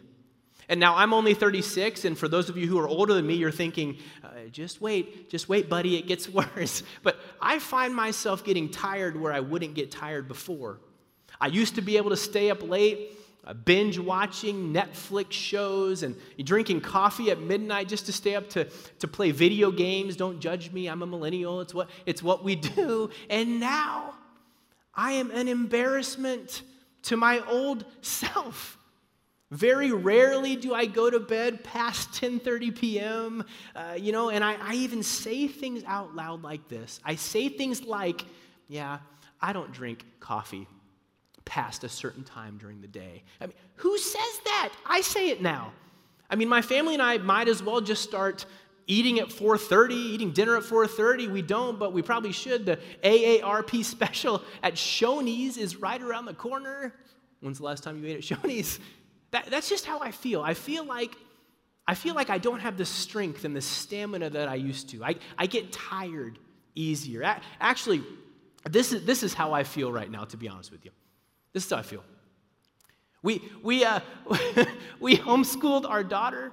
And 0.67 0.79
now 0.79 0.95
I'm 0.95 1.13
only 1.13 1.35
36, 1.35 2.05
and 2.05 2.17
for 2.17 2.27
those 2.27 2.49
of 2.49 2.57
you 2.57 2.65
who 2.65 2.79
are 2.79 2.87
older 2.87 3.13
than 3.13 3.27
me, 3.27 3.35
you're 3.35 3.51
thinking, 3.51 3.99
uh, 4.23 4.29
just 4.51 4.81
wait, 4.81 5.29
just 5.29 5.47
wait, 5.47 5.69
buddy, 5.69 5.95
it 5.95 6.07
gets 6.07 6.27
worse. 6.57 6.81
But 7.03 7.19
I 7.39 7.59
find 7.59 7.93
myself 7.93 8.43
getting 8.43 8.69
tired 8.71 9.15
where 9.21 9.31
I 9.31 9.41
wouldn't 9.41 9.75
get 9.75 9.91
tired 9.91 10.27
before. 10.27 10.79
I 11.39 11.45
used 11.49 11.75
to 11.75 11.83
be 11.83 11.97
able 11.97 12.09
to 12.09 12.17
stay 12.17 12.49
up 12.49 12.63
late, 12.63 13.15
binge 13.53 13.99
watching 13.99 14.73
Netflix 14.73 15.31
shows 15.33 16.03
and 16.03 16.15
drinking 16.43 16.81
coffee 16.81 17.29
at 17.29 17.39
midnight 17.39 17.87
just 17.87 18.07
to 18.07 18.13
stay 18.13 18.35
up 18.35 18.49
to, 18.49 18.65
to 18.99 19.07
play 19.07 19.31
video 19.31 19.71
games. 19.71 20.15
Don't 20.15 20.39
judge 20.39 20.71
me, 20.71 20.87
I'm 20.87 21.01
a 21.01 21.05
millennial. 21.05 21.61
It's 21.61 21.73
what, 21.73 21.89
it's 22.05 22.23
what 22.23 22.43
we 22.43 22.55
do. 22.55 23.09
And 23.29 23.59
now 23.59 24.15
I 24.93 25.13
am 25.13 25.29
an 25.31 25.47
embarrassment 25.47 26.63
to 27.03 27.17
my 27.17 27.39
old 27.47 27.85
self. 28.01 28.77
Very 29.51 29.91
rarely 29.91 30.55
do 30.55 30.73
I 30.73 30.87
go 30.87 31.09
to 31.09 31.19
bed 31.19 31.63
past 31.63 32.11
10:30 32.13 32.75
p.m. 32.75 33.45
Uh, 33.75 33.95
you 33.95 34.11
know, 34.11 34.29
and 34.29 34.43
I, 34.43 34.57
I 34.59 34.73
even 34.73 35.03
say 35.03 35.47
things 35.47 35.83
out 35.85 36.15
loud 36.15 36.41
like 36.41 36.67
this. 36.67 36.99
I 37.05 37.13
say 37.15 37.49
things 37.49 37.83
like, 37.83 38.25
"Yeah, 38.67 38.97
I 39.39 39.53
don't 39.53 39.71
drink 39.71 40.03
coffee 40.19 40.67
past 41.45 41.83
a 41.83 41.89
certain 41.89 42.23
time 42.23 42.57
during 42.57 42.81
the 42.81 42.87
day. 42.87 43.23
I 43.39 43.45
mean, 43.45 43.55
who 43.75 43.97
says 43.97 44.39
that? 44.45 44.73
I 44.85 45.01
say 45.01 45.29
it 45.29 45.41
now. 45.41 45.71
I 46.29 46.35
mean, 46.35 46.49
my 46.49 46.61
family 46.61 46.95
and 46.95 47.03
I 47.03 47.17
might 47.19 47.47
as 47.47 47.61
well 47.61 47.81
just 47.81 48.03
start 48.03 48.45
eating 48.87 49.19
at 49.19 49.29
4:30, 49.29 49.91
eating 49.91 50.31
dinner 50.31 50.57
at 50.57 50.63
4:30. 50.63 51.31
We 51.31 51.41
don't, 51.41 51.77
but 51.79 51.93
we 51.93 52.01
probably 52.01 52.31
should. 52.31 52.65
The 52.65 52.79
AARP 53.03 53.83
special 53.95 54.41
at 54.63 54.73
Shoney's 54.73 55.57
is 55.57 55.75
right 55.77 56.01
around 56.01 56.25
the 56.25 56.33
corner. 56.33 56.95
When's 57.41 57.59
the 57.59 57.65
last 57.65 57.83
time 57.83 58.03
you 58.03 58.09
ate 58.09 58.17
at 58.17 58.23
Shoney's? 58.23 58.79
That, 59.31 59.47
that's 59.47 59.69
just 59.69 59.85
how 59.85 59.99
I 59.99 60.11
feel. 60.11 60.41
I 60.41 60.53
feel 60.53 60.83
like 60.83 61.15
I 61.87 61.93
feel 61.93 62.15
like 62.15 62.29
I 62.29 62.37
don't 62.39 62.61
have 62.61 62.77
the 62.77 62.85
strength 62.85 63.45
and 63.45 63.55
the 63.55 63.61
stamina 63.61 64.31
that 64.31 64.47
I 64.47 64.55
used 64.55 64.89
to. 64.89 65.03
I, 65.03 65.15
I 65.37 65.45
get 65.45 65.71
tired 65.71 66.39
easier. 66.73 67.23
Actually, 67.59 68.01
This 68.69 68.91
is, 68.91 69.05
this 69.05 69.21
is 69.21 69.35
how 69.35 69.53
I 69.53 69.63
feel 69.63 69.91
right 69.91 70.09
now, 70.09 70.23
to 70.25 70.37
be 70.37 70.49
honest 70.49 70.71
with 70.71 70.83
you. 70.85 70.91
This 71.55 71.63
is 71.63 71.71
how 71.71 71.77
I 71.77 71.83
feel. 71.83 72.03
We, 73.23 73.41
we, 73.63 73.85
uh, 73.85 74.01
we 74.99 75.15
homeschooled 75.15 75.89
our 75.89 76.03
daughter 76.03 76.51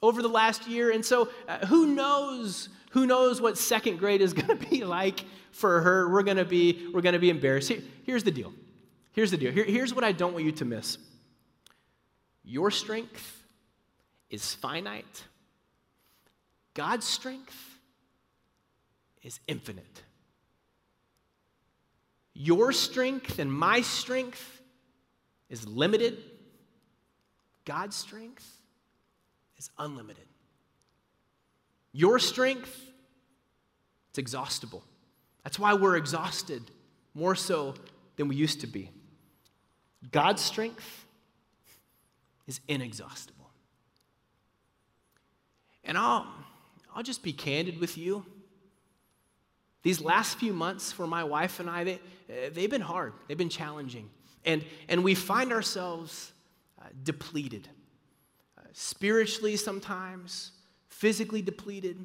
over 0.00 0.22
the 0.22 0.28
last 0.28 0.66
year, 0.66 0.90
and 0.90 1.04
so 1.04 1.28
uh, 1.46 1.66
who 1.66 1.94
knows 1.94 2.70
who 2.92 3.06
knows 3.06 3.42
what 3.42 3.58
second 3.58 3.98
grade 3.98 4.22
is 4.22 4.32
going 4.40 4.48
to 4.58 4.68
be 4.70 4.84
like 4.84 5.20
for 5.52 5.82
her? 5.82 6.08
We're 6.08 6.22
going 6.22 6.38
to 6.38 6.46
be 6.46 6.88
we're 6.94 7.02
going 7.02 7.12
to 7.12 7.18
be 7.18 7.28
embarrassed. 7.28 7.68
Here, 7.68 7.82
here's 8.04 8.24
the 8.24 8.30
deal. 8.30 8.54
Here's 9.12 9.30
the 9.30 9.36
deal. 9.36 9.52
Here, 9.52 9.64
here's 9.64 9.92
what 9.92 10.02
I 10.02 10.12
don't 10.12 10.32
want 10.32 10.46
you 10.46 10.52
to 10.52 10.64
miss. 10.64 10.96
Your 12.42 12.70
strength 12.70 13.42
is 14.30 14.54
finite. 14.54 15.24
God's 16.72 17.04
strength 17.04 17.78
is 19.22 19.40
infinite. 19.46 20.04
Your 22.40 22.70
strength 22.70 23.40
and 23.40 23.52
my 23.52 23.80
strength 23.80 24.62
is 25.50 25.66
limited. 25.66 26.18
God's 27.64 27.96
strength 27.96 28.48
is 29.56 29.70
unlimited. 29.76 30.24
Your 31.92 32.20
strength, 32.20 32.72
it's 34.10 34.18
exhaustible. 34.20 34.84
That's 35.42 35.58
why 35.58 35.74
we're 35.74 35.96
exhausted 35.96 36.62
more 37.12 37.34
so 37.34 37.74
than 38.14 38.28
we 38.28 38.36
used 38.36 38.60
to 38.60 38.68
be. 38.68 38.92
God's 40.12 40.40
strength 40.40 41.06
is 42.46 42.60
inexhaustible. 42.68 43.50
And 45.82 45.98
I'll, 45.98 46.24
I'll 46.94 47.02
just 47.02 47.24
be 47.24 47.32
candid 47.32 47.80
with 47.80 47.98
you. 47.98 48.24
These 49.82 50.00
last 50.00 50.38
few 50.38 50.52
months 50.52 50.92
for 50.92 51.06
my 51.06 51.24
wife 51.24 51.60
and 51.60 51.70
I, 51.70 51.84
they, 51.84 52.00
they've 52.52 52.70
been 52.70 52.80
hard, 52.80 53.12
they've 53.26 53.38
been 53.38 53.48
challenging. 53.48 54.10
And, 54.44 54.64
and 54.88 55.04
we 55.04 55.14
find 55.14 55.52
ourselves 55.52 56.32
uh, 56.80 56.86
depleted, 57.02 57.68
uh, 58.56 58.62
spiritually 58.72 59.56
sometimes, 59.56 60.52
physically 60.88 61.42
depleted, 61.42 61.98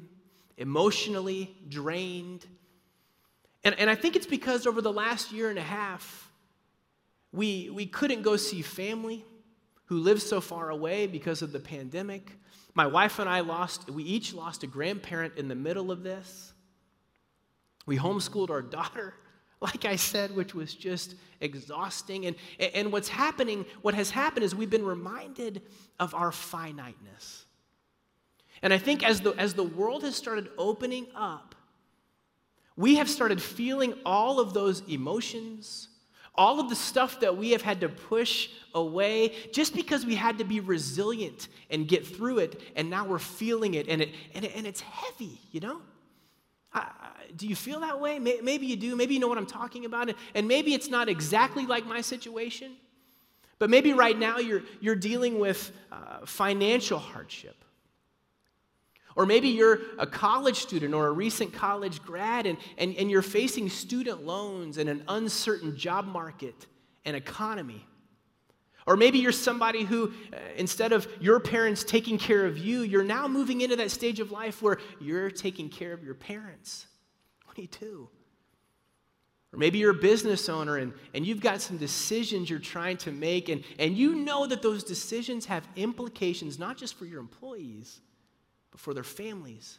emotionally 0.56 1.56
drained. 1.68 2.46
And, 3.64 3.78
and 3.78 3.90
I 3.90 3.94
think 3.94 4.14
it's 4.14 4.26
because 4.26 4.66
over 4.66 4.80
the 4.80 4.92
last 4.92 5.32
year 5.32 5.50
and 5.50 5.58
a 5.58 5.62
half, 5.62 6.30
we, 7.32 7.70
we 7.70 7.86
couldn't 7.86 8.22
go 8.22 8.36
see 8.36 8.62
family 8.62 9.24
who 9.86 9.98
live 9.98 10.22
so 10.22 10.40
far 10.40 10.70
away 10.70 11.06
because 11.06 11.42
of 11.42 11.52
the 11.52 11.60
pandemic. 11.60 12.32
My 12.74 12.86
wife 12.86 13.18
and 13.18 13.28
I 13.28 13.40
lost, 13.40 13.90
we 13.90 14.04
each 14.04 14.32
lost 14.32 14.62
a 14.62 14.66
grandparent 14.66 15.34
in 15.36 15.48
the 15.48 15.54
middle 15.54 15.90
of 15.90 16.02
this. 16.02 16.53
We 17.86 17.98
homeschooled 17.98 18.50
our 18.50 18.62
daughter, 18.62 19.14
like 19.60 19.84
I 19.84 19.96
said, 19.96 20.34
which 20.34 20.54
was 20.54 20.74
just 20.74 21.14
exhausting. 21.40 22.26
And, 22.26 22.36
and 22.58 22.92
what's 22.92 23.08
happening, 23.08 23.64
what 23.82 23.94
has 23.94 24.10
happened 24.10 24.44
is 24.44 24.54
we've 24.54 24.70
been 24.70 24.84
reminded 24.84 25.62
of 25.98 26.14
our 26.14 26.32
finiteness. 26.32 27.44
And 28.62 28.72
I 28.72 28.78
think 28.78 29.04
as 29.04 29.20
the, 29.20 29.32
as 29.32 29.54
the 29.54 29.64
world 29.64 30.02
has 30.04 30.16
started 30.16 30.48
opening 30.56 31.06
up, 31.14 31.54
we 32.76 32.96
have 32.96 33.08
started 33.08 33.40
feeling 33.40 33.94
all 34.04 34.40
of 34.40 34.52
those 34.52 34.80
emotions, 34.88 35.88
all 36.34 36.58
of 36.58 36.68
the 36.68 36.74
stuff 36.74 37.20
that 37.20 37.36
we 37.36 37.50
have 37.50 37.62
had 37.62 37.80
to 37.82 37.88
push 37.88 38.48
away 38.74 39.32
just 39.52 39.74
because 39.74 40.04
we 40.04 40.14
had 40.16 40.38
to 40.38 40.44
be 40.44 40.60
resilient 40.60 41.48
and 41.70 41.86
get 41.86 42.06
through 42.06 42.38
it. 42.38 42.60
And 42.74 42.90
now 42.90 43.04
we're 43.04 43.18
feeling 43.18 43.74
it, 43.74 43.88
and, 43.88 44.02
it, 44.02 44.10
and, 44.34 44.44
it, 44.44 44.52
and 44.56 44.66
it's 44.66 44.80
heavy, 44.80 45.40
you 45.52 45.60
know? 45.60 45.80
Do 47.36 47.48
you 47.48 47.56
feel 47.56 47.80
that 47.80 48.00
way? 48.00 48.18
Maybe 48.18 48.66
you 48.66 48.76
do. 48.76 48.94
Maybe 48.96 49.14
you 49.14 49.20
know 49.20 49.28
what 49.28 49.38
I'm 49.38 49.46
talking 49.46 49.84
about. 49.84 50.14
And 50.34 50.48
maybe 50.48 50.74
it's 50.74 50.88
not 50.88 51.08
exactly 51.08 51.66
like 51.66 51.86
my 51.86 52.00
situation, 52.00 52.72
but 53.58 53.70
maybe 53.70 53.92
right 53.92 54.18
now 54.18 54.38
you're, 54.38 54.62
you're 54.80 54.96
dealing 54.96 55.38
with 55.38 55.72
uh, 55.90 56.26
financial 56.26 56.98
hardship. 56.98 57.56
Or 59.16 59.26
maybe 59.26 59.48
you're 59.48 59.80
a 59.98 60.06
college 60.06 60.56
student 60.56 60.92
or 60.92 61.06
a 61.06 61.12
recent 61.12 61.52
college 61.52 62.02
grad 62.02 62.46
and, 62.46 62.58
and, 62.78 62.96
and 62.96 63.10
you're 63.10 63.22
facing 63.22 63.70
student 63.70 64.26
loans 64.26 64.78
and 64.78 64.88
an 64.88 65.04
uncertain 65.08 65.76
job 65.76 66.04
market 66.06 66.66
and 67.04 67.16
economy. 67.16 67.86
Or 68.86 68.96
maybe 68.96 69.18
you're 69.18 69.32
somebody 69.32 69.84
who, 69.84 70.12
uh, 70.32 70.36
instead 70.56 70.92
of 70.92 71.08
your 71.20 71.40
parents 71.40 71.84
taking 71.84 72.18
care 72.18 72.44
of 72.44 72.58
you, 72.58 72.82
you're 72.82 73.04
now 73.04 73.26
moving 73.26 73.62
into 73.62 73.76
that 73.76 73.90
stage 73.90 74.20
of 74.20 74.30
life 74.30 74.60
where 74.60 74.78
you're 75.00 75.30
taking 75.30 75.70
care 75.70 75.92
of 75.92 76.04
your 76.04 76.14
parents. 76.14 76.86
22. 77.46 78.08
Or 79.52 79.58
maybe 79.58 79.78
you're 79.78 79.92
a 79.92 79.94
business 79.94 80.48
owner 80.48 80.78
and, 80.78 80.92
and 81.14 81.24
you've 81.24 81.40
got 81.40 81.60
some 81.60 81.78
decisions 81.78 82.50
you're 82.50 82.58
trying 82.58 82.96
to 82.98 83.12
make, 83.12 83.48
and, 83.48 83.62
and 83.78 83.96
you 83.96 84.16
know 84.16 84.46
that 84.46 84.62
those 84.62 84.84
decisions 84.84 85.46
have 85.46 85.66
implications 85.76 86.58
not 86.58 86.76
just 86.76 86.94
for 86.94 87.06
your 87.06 87.20
employees, 87.20 88.00
but 88.70 88.80
for 88.80 88.92
their 88.92 89.04
families 89.04 89.78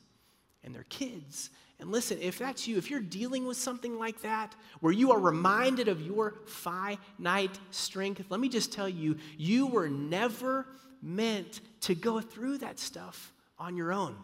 and 0.63 0.73
their 0.73 0.85
kids. 0.89 1.49
And 1.79 1.91
listen, 1.91 2.17
if 2.21 2.39
that's 2.39 2.67
you, 2.67 2.77
if 2.77 2.89
you're 2.89 3.01
dealing 3.01 3.45
with 3.45 3.57
something 3.57 3.97
like 3.99 4.21
that, 4.21 4.55
where 4.79 4.93
you 4.93 5.11
are 5.11 5.19
reminded 5.19 5.88
of 5.88 6.01
your 6.01 6.35
finite 6.45 7.59
strength, 7.71 8.23
let 8.29 8.39
me 8.39 8.47
just 8.47 8.71
tell 8.71 8.88
you, 8.88 9.17
you 9.38 9.67
were 9.67 9.89
never 9.89 10.67
meant 11.01 11.59
to 11.81 11.93
go 11.93 12.21
through 12.21 12.59
that 12.59 12.79
stuff 12.79 13.33
on 13.59 13.75
your 13.75 13.91
own. 13.91 14.15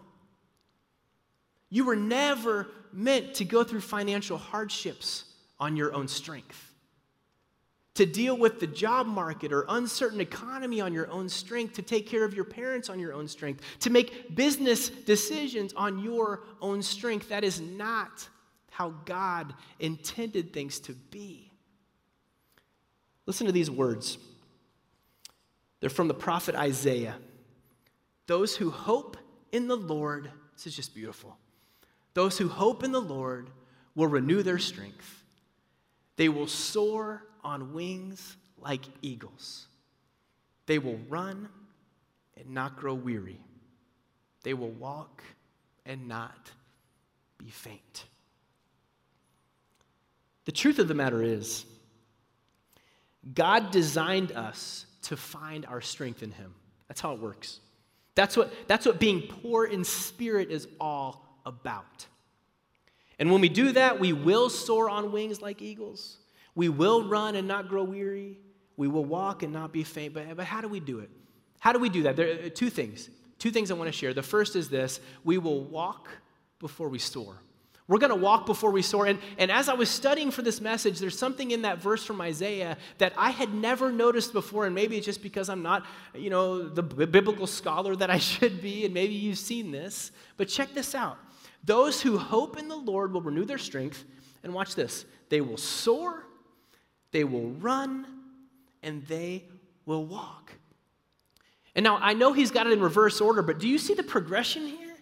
You 1.69 1.85
were 1.85 1.95
never 1.95 2.67
meant 2.93 3.35
to 3.35 3.45
go 3.45 3.63
through 3.63 3.81
financial 3.81 4.37
hardships 4.37 5.25
on 5.59 5.75
your 5.75 5.93
own 5.93 6.07
strength 6.07 6.70
to 8.01 8.05
deal 8.07 8.35
with 8.35 8.59
the 8.59 8.65
job 8.65 9.05
market 9.05 9.53
or 9.53 9.63
uncertain 9.69 10.19
economy 10.19 10.81
on 10.81 10.91
your 10.91 11.07
own 11.11 11.29
strength, 11.29 11.75
to 11.75 11.83
take 11.83 12.07
care 12.07 12.23
of 12.23 12.33
your 12.33 12.43
parents 12.43 12.89
on 12.89 12.99
your 12.99 13.13
own 13.13 13.27
strength, 13.27 13.63
to 13.79 13.91
make 13.91 14.35
business 14.35 14.89
decisions 14.89 15.71
on 15.73 15.99
your 15.99 16.41
own 16.63 16.81
strength. 16.81 17.29
That 17.29 17.43
is 17.43 17.61
not 17.61 18.27
how 18.71 18.95
God 19.05 19.53
intended 19.79 20.51
things 20.51 20.79
to 20.79 20.93
be. 20.93 21.51
Listen 23.27 23.45
to 23.45 23.53
these 23.53 23.69
words. 23.69 24.17
They're 25.79 25.91
from 25.91 26.07
the 26.07 26.15
prophet 26.15 26.55
Isaiah. 26.55 27.17
Those 28.25 28.55
who 28.55 28.71
hope 28.71 29.15
in 29.51 29.67
the 29.67 29.77
Lord, 29.77 30.31
this 30.55 30.65
is 30.65 30.75
just 30.75 30.95
beautiful. 30.95 31.37
Those 32.15 32.39
who 32.39 32.47
hope 32.47 32.83
in 32.83 32.93
the 32.93 32.99
Lord 32.99 33.51
will 33.93 34.07
renew 34.07 34.41
their 34.41 34.57
strength. 34.57 35.23
They 36.15 36.29
will 36.29 36.47
soar 36.47 37.27
on 37.43 37.73
wings 37.73 38.37
like 38.59 38.81
eagles. 39.01 39.67
They 40.65 40.79
will 40.79 40.99
run 41.09 41.49
and 42.37 42.49
not 42.51 42.77
grow 42.77 42.93
weary. 42.93 43.39
They 44.43 44.53
will 44.53 44.71
walk 44.71 45.23
and 45.85 46.07
not 46.07 46.51
be 47.37 47.49
faint. 47.49 48.05
The 50.45 50.51
truth 50.51 50.79
of 50.79 50.87
the 50.87 50.93
matter 50.93 51.21
is, 51.21 51.65
God 53.33 53.71
designed 53.71 54.31
us 54.31 54.85
to 55.03 55.17
find 55.17 55.65
our 55.65 55.81
strength 55.81 56.23
in 56.23 56.31
Him. 56.31 56.53
That's 56.87 57.01
how 57.01 57.13
it 57.13 57.19
works. 57.19 57.59
That's 58.15 58.35
what, 58.35 58.51
that's 58.67 58.85
what 58.85 58.99
being 58.99 59.21
poor 59.21 59.65
in 59.65 59.83
spirit 59.83 60.51
is 60.51 60.67
all 60.79 61.39
about. 61.45 62.07
And 63.19 63.31
when 63.31 63.41
we 63.41 63.49
do 63.49 63.71
that, 63.73 63.99
we 63.99 64.13
will 64.13 64.49
soar 64.49 64.89
on 64.89 65.11
wings 65.11 65.41
like 65.41 65.61
eagles. 65.61 66.17
We 66.55 66.69
will 66.69 67.07
run 67.07 67.35
and 67.35 67.47
not 67.47 67.67
grow 67.67 67.83
weary. 67.83 68.39
We 68.77 68.87
will 68.87 69.05
walk 69.05 69.43
and 69.43 69.53
not 69.53 69.71
be 69.71 69.83
faint. 69.83 70.13
But, 70.13 70.35
but 70.35 70.45
how 70.45 70.61
do 70.61 70.67
we 70.67 70.79
do 70.79 70.99
it? 70.99 71.09
How 71.59 71.71
do 71.71 71.79
we 71.79 71.89
do 71.89 72.03
that? 72.03 72.15
There 72.15 72.45
are 72.45 72.49
two 72.49 72.69
things. 72.69 73.09
Two 73.37 73.51
things 73.51 73.71
I 73.71 73.75
want 73.75 73.87
to 73.87 73.91
share. 73.91 74.13
The 74.13 74.23
first 74.23 74.55
is 74.55 74.69
this 74.69 74.99
we 75.23 75.37
will 75.37 75.63
walk 75.63 76.09
before 76.59 76.89
we 76.89 76.99
soar. 76.99 77.37
We're 77.87 77.97
going 77.97 78.11
to 78.11 78.15
walk 78.15 78.45
before 78.45 78.71
we 78.71 78.81
soar. 78.81 79.05
And, 79.05 79.19
and 79.37 79.51
as 79.51 79.67
I 79.67 79.73
was 79.73 79.89
studying 79.89 80.31
for 80.31 80.43
this 80.43 80.61
message, 80.61 80.99
there's 80.99 81.17
something 81.17 81.51
in 81.51 81.63
that 81.63 81.81
verse 81.81 82.05
from 82.05 82.21
Isaiah 82.21 82.77
that 82.99 83.11
I 83.17 83.31
had 83.31 83.53
never 83.53 83.91
noticed 83.91 84.31
before. 84.31 84.65
And 84.65 84.73
maybe 84.73 84.95
it's 84.95 85.05
just 85.05 85.21
because 85.21 85.49
I'm 85.49 85.61
not, 85.61 85.85
you 86.15 86.29
know, 86.29 86.69
the 86.69 86.83
biblical 86.83 87.47
scholar 87.47 87.95
that 87.97 88.09
I 88.09 88.17
should 88.17 88.61
be. 88.61 88.85
And 88.85 88.93
maybe 88.93 89.13
you've 89.13 89.37
seen 89.37 89.71
this. 89.71 90.11
But 90.37 90.47
check 90.47 90.73
this 90.73 90.95
out 90.95 91.17
those 91.63 92.01
who 92.01 92.17
hope 92.17 92.57
in 92.57 92.67
the 92.67 92.75
Lord 92.75 93.13
will 93.13 93.21
renew 93.21 93.45
their 93.45 93.57
strength. 93.57 94.05
And 94.43 94.53
watch 94.53 94.73
this 94.73 95.05
they 95.29 95.41
will 95.41 95.57
soar 95.57 96.25
they 97.11 97.23
will 97.23 97.49
run 97.51 98.05
and 98.83 99.05
they 99.07 99.43
will 99.85 100.05
walk. 100.05 100.53
And 101.75 101.83
now 101.83 101.97
I 101.97 102.13
know 102.13 102.33
he's 102.33 102.51
got 102.51 102.67
it 102.67 102.73
in 102.73 102.81
reverse 102.81 103.21
order, 103.21 103.41
but 103.41 103.59
do 103.59 103.67
you 103.67 103.77
see 103.77 103.93
the 103.93 104.03
progression 104.03 104.67
here? 104.67 104.95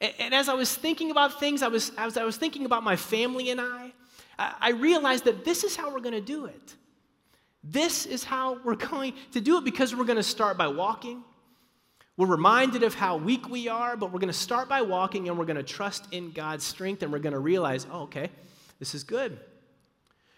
And, 0.00 0.12
and 0.18 0.34
as 0.34 0.48
I 0.48 0.54
was 0.54 0.74
thinking 0.74 1.10
about 1.10 1.38
things, 1.38 1.62
I 1.62 1.68
was, 1.68 1.92
as 1.96 2.16
I 2.16 2.24
was 2.24 2.36
thinking 2.36 2.66
about 2.66 2.82
my 2.82 2.96
family 2.96 3.50
and 3.50 3.60
I, 3.60 3.92
I, 4.38 4.54
I 4.60 4.70
realized 4.70 5.24
that 5.24 5.44
this 5.44 5.64
is 5.64 5.76
how 5.76 5.92
we're 5.92 6.00
going 6.00 6.14
to 6.14 6.20
do 6.20 6.46
it. 6.46 6.74
This 7.64 8.06
is 8.06 8.24
how 8.24 8.58
we're 8.64 8.74
going 8.90 9.14
to 9.32 9.40
do 9.40 9.58
it 9.58 9.64
because 9.64 9.94
we're 9.94 10.04
going 10.04 10.16
to 10.16 10.22
start 10.22 10.56
by 10.56 10.68
walking. 10.68 11.22
We're 12.16 12.26
reminded 12.26 12.82
of 12.82 12.94
how 12.94 13.16
weak 13.16 13.48
we 13.48 13.68
are, 13.68 13.96
but 13.96 14.12
we're 14.12 14.18
going 14.18 14.28
to 14.28 14.34
start 14.34 14.68
by 14.68 14.82
walking 14.82 15.28
and 15.28 15.38
we're 15.38 15.46
going 15.46 15.56
to 15.56 15.62
trust 15.62 16.06
in 16.12 16.30
God's 16.30 16.64
strength 16.64 17.02
and 17.02 17.10
we're 17.10 17.20
going 17.20 17.32
to 17.32 17.38
realize, 17.38 17.86
oh, 17.90 18.02
okay, 18.02 18.28
this 18.78 18.94
is 18.94 19.02
good. 19.02 19.38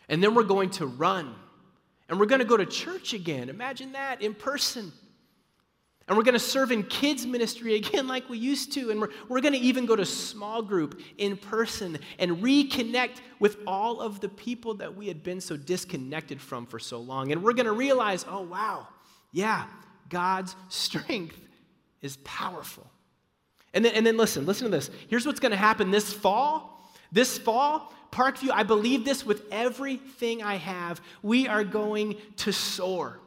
And 0.08 0.22
then 0.22 0.34
we're 0.34 0.42
going 0.42 0.70
to 0.70 0.86
run. 0.86 1.34
And 2.08 2.20
we're 2.20 2.26
going 2.26 2.40
to 2.40 2.44
go 2.44 2.56
to 2.56 2.66
church 2.66 3.14
again. 3.14 3.48
Imagine 3.48 3.92
that 3.92 4.22
in 4.22 4.34
person. 4.34 4.92
And 6.06 6.18
we're 6.18 6.24
going 6.24 6.34
to 6.34 6.38
serve 6.38 6.70
in 6.70 6.82
kids' 6.82 7.26
ministry 7.26 7.76
again, 7.76 8.06
like 8.14 8.28
we 8.28 8.38
used 8.38 8.72
to. 8.74 8.90
And 8.90 9.00
we're, 9.00 9.08
we're 9.28 9.40
going 9.40 9.54
to 9.54 9.60
even 9.60 9.86
go 9.86 9.96
to 9.96 10.04
small 10.04 10.62
group 10.62 11.00
in 11.16 11.36
person 11.36 11.98
and 12.18 12.42
reconnect 12.42 13.20
with 13.38 13.56
all 13.66 14.00
of 14.00 14.20
the 14.20 14.28
people 14.28 14.74
that 14.74 14.94
we 14.94 15.08
had 15.08 15.22
been 15.22 15.40
so 15.40 15.56
disconnected 15.56 16.40
from 16.40 16.66
for 16.66 16.78
so 16.78 16.98
long. 16.98 17.32
And 17.32 17.42
we're 17.42 17.54
going 17.54 17.66
to 17.66 17.72
realize 17.72 18.26
oh, 18.28 18.42
wow, 18.42 18.88
yeah, 19.32 19.66
God's 20.10 20.54
strength 20.68 21.38
is 22.02 22.18
powerful. 22.18 22.90
And 23.72 23.84
then, 23.84 23.94
and 23.94 24.06
then 24.06 24.16
listen, 24.16 24.46
listen 24.46 24.66
to 24.66 24.70
this. 24.70 24.90
Here's 25.08 25.26
what's 25.26 25.40
going 25.40 25.50
to 25.50 25.56
happen 25.56 25.90
this 25.90 26.12
fall. 26.12 26.70
This 27.10 27.38
fall, 27.38 27.94
Parkview, 28.14 28.50
I 28.52 28.62
believe 28.62 29.04
this 29.04 29.26
with 29.26 29.42
everything 29.50 30.40
I 30.40 30.54
have. 30.54 31.00
We 31.20 31.48
are 31.48 31.64
going 31.64 32.16
to 32.36 32.52
soar. 32.52 33.18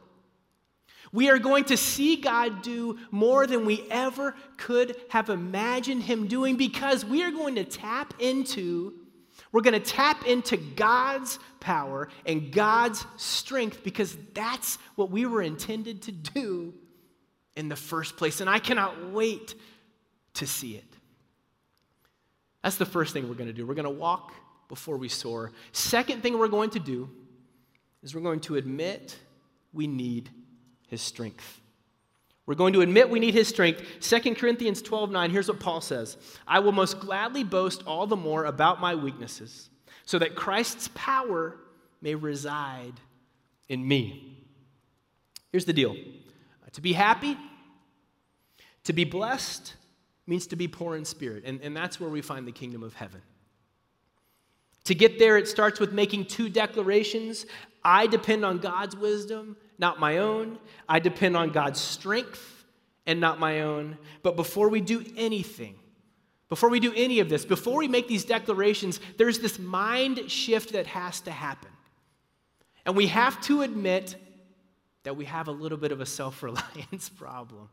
We 1.12 1.28
are 1.28 1.38
going 1.38 1.64
to 1.64 1.76
see 1.76 2.16
God 2.16 2.62
do 2.62 2.98
more 3.10 3.46
than 3.46 3.66
we 3.66 3.86
ever 3.90 4.34
could 4.56 4.96
have 5.10 5.28
imagined 5.28 6.04
Him 6.04 6.26
doing 6.26 6.56
because 6.56 7.04
we 7.04 7.22
are 7.22 7.30
going 7.30 7.56
to 7.56 7.64
tap 7.64 8.14
into, 8.18 8.94
we're 9.52 9.60
going 9.60 9.78
to 9.78 9.86
tap 9.86 10.26
into 10.26 10.56
God's 10.56 11.38
power 11.60 12.08
and 12.24 12.50
God's 12.50 13.04
strength 13.18 13.84
because 13.84 14.16
that's 14.32 14.78
what 14.94 15.10
we 15.10 15.26
were 15.26 15.42
intended 15.42 16.00
to 16.02 16.12
do 16.12 16.72
in 17.56 17.68
the 17.68 17.76
first 17.76 18.16
place. 18.16 18.40
And 18.40 18.48
I 18.48 18.58
cannot 18.58 19.10
wait 19.10 19.54
to 20.34 20.46
see 20.46 20.76
it. 20.76 20.84
That's 22.62 22.76
the 22.76 22.86
first 22.86 23.12
thing 23.12 23.28
we're 23.28 23.34
going 23.34 23.48
to 23.48 23.54
do. 23.54 23.66
We're 23.66 23.74
going 23.74 23.84
to 23.84 23.90
walk 23.90 24.32
before 24.68 24.96
we 24.96 25.08
soar. 25.08 25.52
Second 25.72 26.22
thing 26.22 26.38
we're 26.38 26.48
going 26.48 26.70
to 26.70 26.78
do 26.78 27.10
is 28.02 28.14
we're 28.14 28.20
going 28.20 28.40
to 28.40 28.56
admit 28.56 29.18
we 29.72 29.86
need 29.86 30.30
his 30.88 31.02
strength. 31.02 31.60
We're 32.46 32.54
going 32.54 32.72
to 32.72 32.80
admit 32.80 33.10
we 33.10 33.20
need 33.20 33.34
his 33.34 33.46
strength. 33.48 33.82
2 34.00 34.34
Corinthians 34.34 34.80
12 34.80 35.10
9, 35.10 35.30
here's 35.30 35.48
what 35.48 35.60
Paul 35.60 35.80
says 35.80 36.16
I 36.46 36.60
will 36.60 36.72
most 36.72 37.00
gladly 37.00 37.44
boast 37.44 37.82
all 37.86 38.06
the 38.06 38.16
more 38.16 38.44
about 38.44 38.80
my 38.80 38.94
weaknesses, 38.94 39.68
so 40.06 40.18
that 40.18 40.34
Christ's 40.34 40.88
power 40.94 41.56
may 42.00 42.14
reside 42.14 42.94
in 43.68 43.86
me. 43.86 44.46
Here's 45.52 45.64
the 45.64 45.72
deal 45.72 45.92
uh, 45.92 46.70
to 46.72 46.80
be 46.80 46.92
happy, 46.92 47.36
to 48.84 48.92
be 48.92 49.04
blessed, 49.04 49.74
means 50.26 50.46
to 50.48 50.56
be 50.56 50.68
poor 50.68 50.96
in 50.96 51.04
spirit, 51.04 51.42
and, 51.44 51.60
and 51.62 51.76
that's 51.76 52.00
where 52.00 52.10
we 52.10 52.22
find 52.22 52.46
the 52.46 52.52
kingdom 52.52 52.82
of 52.82 52.94
heaven. 52.94 53.20
To 54.88 54.94
get 54.94 55.18
there, 55.18 55.36
it 55.36 55.46
starts 55.46 55.78
with 55.78 55.92
making 55.92 56.24
two 56.24 56.48
declarations 56.48 57.44
I 57.84 58.06
depend 58.06 58.42
on 58.42 58.56
God's 58.56 58.96
wisdom, 58.96 59.54
not 59.78 60.00
my 60.00 60.16
own. 60.16 60.58
I 60.88 60.98
depend 60.98 61.36
on 61.36 61.50
God's 61.50 61.78
strength 61.78 62.64
and 63.06 63.20
not 63.20 63.38
my 63.38 63.60
own. 63.60 63.98
But 64.22 64.34
before 64.34 64.70
we 64.70 64.80
do 64.80 65.04
anything, 65.14 65.74
before 66.48 66.70
we 66.70 66.80
do 66.80 66.94
any 66.96 67.20
of 67.20 67.28
this, 67.28 67.44
before 67.44 67.76
we 67.76 67.86
make 67.86 68.08
these 68.08 68.24
declarations, 68.24 68.98
there's 69.18 69.40
this 69.40 69.58
mind 69.58 70.30
shift 70.30 70.72
that 70.72 70.86
has 70.86 71.20
to 71.20 71.30
happen. 71.30 71.70
And 72.86 72.96
we 72.96 73.08
have 73.08 73.38
to 73.42 73.60
admit 73.60 74.16
that 75.02 75.16
we 75.18 75.26
have 75.26 75.48
a 75.48 75.52
little 75.52 75.78
bit 75.78 75.92
of 75.92 76.00
a 76.00 76.06
self 76.06 76.42
reliance 76.42 77.08
problem. 77.14 77.68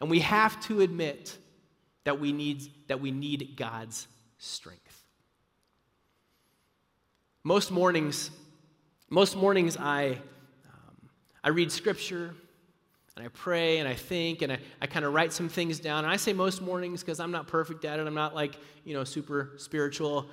And 0.00 0.08
we 0.08 0.20
have 0.20 0.58
to 0.62 0.80
admit 0.80 1.36
that 2.04 2.18
we 2.18 2.32
need, 2.32 2.62
that 2.88 3.02
we 3.02 3.10
need 3.10 3.52
God's 3.54 4.08
strength. 4.38 4.99
Most 7.42 7.70
mornings, 7.70 8.30
most 9.08 9.34
mornings 9.34 9.78
I, 9.78 10.18
um, 10.66 11.08
I 11.42 11.48
read 11.48 11.72
scripture 11.72 12.34
and 13.16 13.24
I 13.24 13.28
pray 13.28 13.78
and 13.78 13.88
I 13.88 13.94
think 13.94 14.42
and 14.42 14.52
I, 14.52 14.58
I 14.82 14.86
kind 14.86 15.06
of 15.06 15.14
write 15.14 15.32
some 15.32 15.48
things 15.48 15.80
down. 15.80 16.04
And 16.04 16.12
I 16.12 16.16
say 16.16 16.34
most 16.34 16.60
mornings 16.60 17.00
because 17.00 17.18
I'm 17.18 17.30
not 17.30 17.46
perfect 17.46 17.86
at 17.86 17.98
it. 17.98 18.06
I'm 18.06 18.12
not 18.14 18.34
like, 18.34 18.56
you 18.84 18.92
know, 18.92 19.04
super 19.04 19.52
spiritual. 19.56 20.26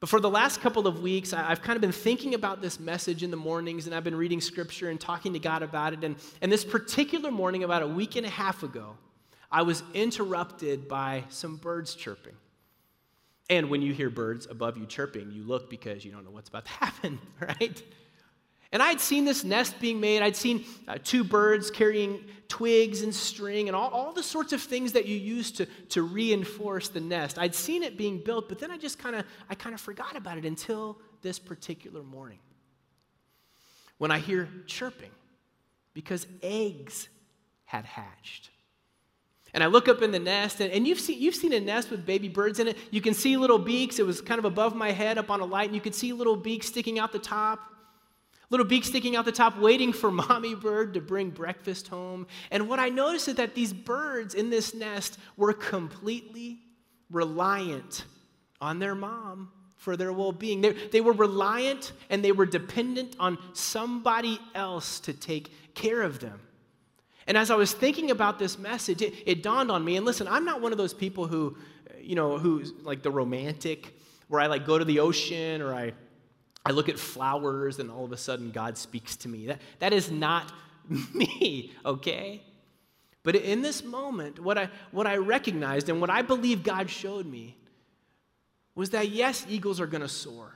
But 0.00 0.08
for 0.08 0.18
the 0.18 0.28
last 0.28 0.60
couple 0.60 0.88
of 0.88 1.00
weeks, 1.00 1.32
I've 1.32 1.62
kind 1.62 1.76
of 1.76 1.80
been 1.80 1.92
thinking 1.92 2.34
about 2.34 2.60
this 2.60 2.80
message 2.80 3.22
in 3.22 3.30
the 3.30 3.36
mornings 3.36 3.86
and 3.86 3.94
I've 3.94 4.02
been 4.02 4.16
reading 4.16 4.40
scripture 4.40 4.90
and 4.90 5.00
talking 5.00 5.32
to 5.34 5.38
God 5.38 5.62
about 5.62 5.92
it. 5.92 6.02
And, 6.02 6.16
and 6.42 6.50
this 6.50 6.64
particular 6.64 7.30
morning, 7.30 7.62
about 7.62 7.82
a 7.82 7.88
week 7.88 8.16
and 8.16 8.26
a 8.26 8.30
half 8.30 8.64
ago, 8.64 8.96
I 9.52 9.62
was 9.62 9.84
interrupted 9.94 10.88
by 10.88 11.22
some 11.28 11.56
birds 11.56 11.94
chirping. 11.94 12.34
And 13.50 13.68
when 13.68 13.82
you 13.82 13.92
hear 13.92 14.10
birds 14.10 14.46
above 14.50 14.76
you 14.76 14.86
chirping, 14.86 15.30
you 15.30 15.44
look 15.44 15.68
because 15.68 16.04
you 16.04 16.10
don't 16.12 16.24
know 16.24 16.30
what's 16.30 16.48
about 16.48 16.64
to 16.64 16.70
happen, 16.72 17.18
right? 17.40 17.82
And 18.72 18.82
I'd 18.82 19.00
seen 19.00 19.24
this 19.24 19.44
nest 19.44 19.78
being 19.80 20.00
made. 20.00 20.22
I'd 20.22 20.34
seen 20.34 20.64
uh, 20.88 20.98
two 21.02 21.22
birds 21.22 21.70
carrying 21.70 22.24
twigs 22.48 23.02
and 23.02 23.14
string 23.14 23.68
and 23.68 23.76
all, 23.76 23.88
all 23.90 24.12
the 24.12 24.22
sorts 24.22 24.52
of 24.52 24.60
things 24.60 24.92
that 24.92 25.06
you 25.06 25.16
use 25.16 25.52
to, 25.52 25.66
to 25.90 26.02
reinforce 26.02 26.88
the 26.88 27.00
nest. 27.00 27.38
I'd 27.38 27.54
seen 27.54 27.84
it 27.84 27.96
being 27.96 28.18
built, 28.18 28.48
but 28.48 28.58
then 28.58 28.72
I 28.72 28.78
just 28.78 28.98
kind 28.98 29.14
of 29.14 29.24
I 29.48 29.54
kind 29.54 29.74
of 29.74 29.80
forgot 29.80 30.16
about 30.16 30.38
it 30.38 30.44
until 30.44 30.98
this 31.22 31.38
particular 31.38 32.02
morning. 32.02 32.40
When 33.98 34.10
I 34.10 34.18
hear 34.18 34.48
chirping 34.66 35.12
because 35.94 36.26
eggs 36.42 37.08
had 37.64 37.84
hatched. 37.84 38.50
And 39.54 39.62
I 39.62 39.68
look 39.68 39.88
up 39.88 40.02
in 40.02 40.10
the 40.10 40.18
nest, 40.18 40.60
and, 40.60 40.72
and 40.72 40.86
you've, 40.86 40.98
seen, 40.98 41.20
you've 41.22 41.36
seen 41.36 41.52
a 41.52 41.60
nest 41.60 41.88
with 41.88 42.04
baby 42.04 42.28
birds 42.28 42.58
in 42.58 42.66
it. 42.66 42.76
You 42.90 43.00
can 43.00 43.14
see 43.14 43.36
little 43.36 43.58
beaks. 43.58 44.00
It 44.00 44.06
was 44.06 44.20
kind 44.20 44.40
of 44.40 44.44
above 44.44 44.74
my 44.74 44.90
head 44.90 45.16
up 45.16 45.30
on 45.30 45.40
a 45.40 45.44
light, 45.44 45.66
and 45.66 45.76
you 45.76 45.80
could 45.80 45.94
see 45.94 46.12
little 46.12 46.36
beaks 46.36 46.66
sticking 46.66 46.98
out 46.98 47.12
the 47.12 47.20
top. 47.20 47.60
Little 48.50 48.66
beaks 48.66 48.88
sticking 48.88 49.14
out 49.14 49.24
the 49.24 49.32
top, 49.32 49.56
waiting 49.58 49.92
for 49.92 50.10
mommy 50.10 50.56
bird 50.56 50.94
to 50.94 51.00
bring 51.00 51.30
breakfast 51.30 51.86
home. 51.86 52.26
And 52.50 52.68
what 52.68 52.80
I 52.80 52.88
noticed 52.88 53.28
is 53.28 53.36
that 53.36 53.54
these 53.54 53.72
birds 53.72 54.34
in 54.34 54.50
this 54.50 54.74
nest 54.74 55.18
were 55.36 55.52
completely 55.52 56.58
reliant 57.08 58.04
on 58.60 58.80
their 58.80 58.96
mom 58.96 59.52
for 59.76 59.96
their 59.96 60.12
well 60.12 60.32
being. 60.32 60.62
They, 60.62 60.72
they 60.72 61.00
were 61.00 61.12
reliant 61.12 61.92
and 62.10 62.24
they 62.24 62.32
were 62.32 62.46
dependent 62.46 63.14
on 63.20 63.38
somebody 63.52 64.40
else 64.54 64.98
to 65.00 65.12
take 65.12 65.52
care 65.74 66.02
of 66.02 66.18
them. 66.18 66.40
And 67.26 67.38
as 67.38 67.50
I 67.50 67.54
was 67.54 67.72
thinking 67.72 68.10
about 68.10 68.38
this 68.38 68.58
message, 68.58 69.00
it, 69.02 69.14
it, 69.26 69.42
dawned 69.42 69.70
on 69.70 69.84
me. 69.84 69.96
And 69.96 70.04
listen, 70.04 70.28
I'm 70.28 70.44
not 70.44 70.60
one 70.60 70.72
of 70.72 70.78
those 70.78 70.92
people 70.92 71.26
who, 71.26 71.56
you 72.00 72.14
know, 72.14 72.38
who's 72.38 72.72
like 72.82 73.02
the 73.02 73.10
romantic, 73.10 73.98
where 74.28 74.40
I 74.40 74.46
like 74.46 74.66
go 74.66 74.78
to 74.78 74.84
the 74.84 75.00
ocean 75.00 75.62
or 75.62 75.74
I, 75.74 75.92
I 76.66 76.72
look 76.72 76.88
at 76.88 76.98
flowers 76.98 77.78
and 77.78 77.90
all 77.90 78.04
of 78.04 78.12
a 78.12 78.16
sudden 78.16 78.50
God 78.50 78.76
speaks 78.76 79.16
to 79.16 79.28
me. 79.28 79.46
That, 79.46 79.60
that 79.78 79.92
is 79.92 80.10
not 80.10 80.52
me, 80.88 81.72
okay? 81.84 82.42
But 83.22 83.36
in 83.36 83.62
this 83.62 83.82
moment, 83.82 84.38
what 84.38 84.58
I, 84.58 84.68
what 84.90 85.06
I 85.06 85.16
recognized 85.16 85.88
and 85.88 86.00
what 86.00 86.10
I 86.10 86.22
believe 86.22 86.62
God 86.62 86.90
showed 86.90 87.24
me 87.24 87.56
was 88.74 88.90
that 88.90 89.08
yes, 89.08 89.46
eagles 89.48 89.80
are 89.80 89.86
going 89.86 90.02
to 90.02 90.08
soar. 90.08 90.52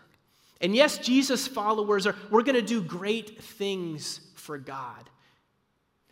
And 0.60 0.74
yes, 0.74 0.98
Jesus 0.98 1.46
followers 1.46 2.06
are, 2.06 2.16
we're 2.30 2.42
going 2.42 2.56
to 2.56 2.62
do 2.62 2.82
great 2.82 3.42
things 3.42 4.20
for 4.34 4.58
God. 4.58 5.08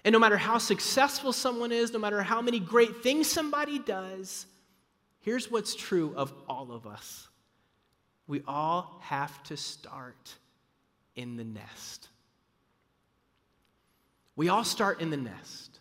And 0.04 0.12
no 0.12 0.18
matter 0.18 0.36
how 0.36 0.58
successful 0.58 1.32
someone 1.32 1.72
is, 1.72 1.92
no 1.92 1.98
matter 1.98 2.22
how 2.22 2.40
many 2.40 2.60
great 2.60 3.02
things 3.02 3.28
somebody 3.28 3.78
does, 3.78 4.46
here's 5.20 5.50
what's 5.50 5.74
true 5.74 6.14
of 6.16 6.32
all 6.48 6.72
of 6.72 6.86
us 6.86 7.28
we 8.28 8.42
all 8.46 8.98
have 9.02 9.42
to 9.44 9.56
start 9.56 10.34
in 11.14 11.36
the 11.36 11.44
nest. 11.44 12.08
We 14.34 14.48
all 14.48 14.64
start 14.64 15.00
in 15.00 15.10
the 15.10 15.16
nest. 15.16 15.78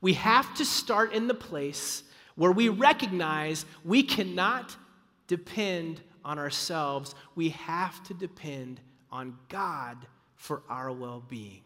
We 0.00 0.14
have 0.14 0.54
to 0.54 0.64
start 0.64 1.12
in 1.12 1.28
the 1.28 1.34
place 1.34 2.02
where 2.34 2.50
we 2.50 2.68
recognize 2.68 3.64
we 3.84 4.02
cannot 4.02 4.74
depend 5.28 6.00
on 6.24 6.38
ourselves. 6.38 7.14
We 7.34 7.50
have 7.50 8.02
to 8.04 8.14
depend 8.14 8.80
on 9.10 9.38
God 9.48 9.98
for 10.34 10.62
our 10.68 10.90
well 10.90 11.22
being. 11.28 11.62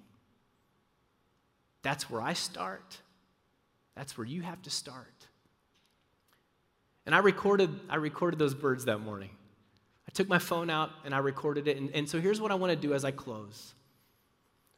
That's 1.86 2.10
where 2.10 2.20
I 2.20 2.32
start. 2.32 2.98
That's 3.94 4.18
where 4.18 4.26
you 4.26 4.42
have 4.42 4.60
to 4.62 4.70
start. 4.70 5.28
And 7.06 7.14
I 7.14 7.18
recorded, 7.18 7.70
I 7.88 7.94
recorded 7.94 8.40
those 8.40 8.54
birds 8.54 8.86
that 8.86 8.98
morning. 8.98 9.30
I 10.08 10.10
took 10.10 10.28
my 10.28 10.40
phone 10.40 10.68
out 10.68 10.90
and 11.04 11.14
I 11.14 11.18
recorded 11.18 11.68
it. 11.68 11.76
And, 11.76 11.90
and 11.92 12.08
so 12.08 12.20
here's 12.20 12.40
what 12.40 12.50
I 12.50 12.56
want 12.56 12.72
to 12.72 12.76
do 12.76 12.92
as 12.92 13.04
I 13.04 13.12
close. 13.12 13.72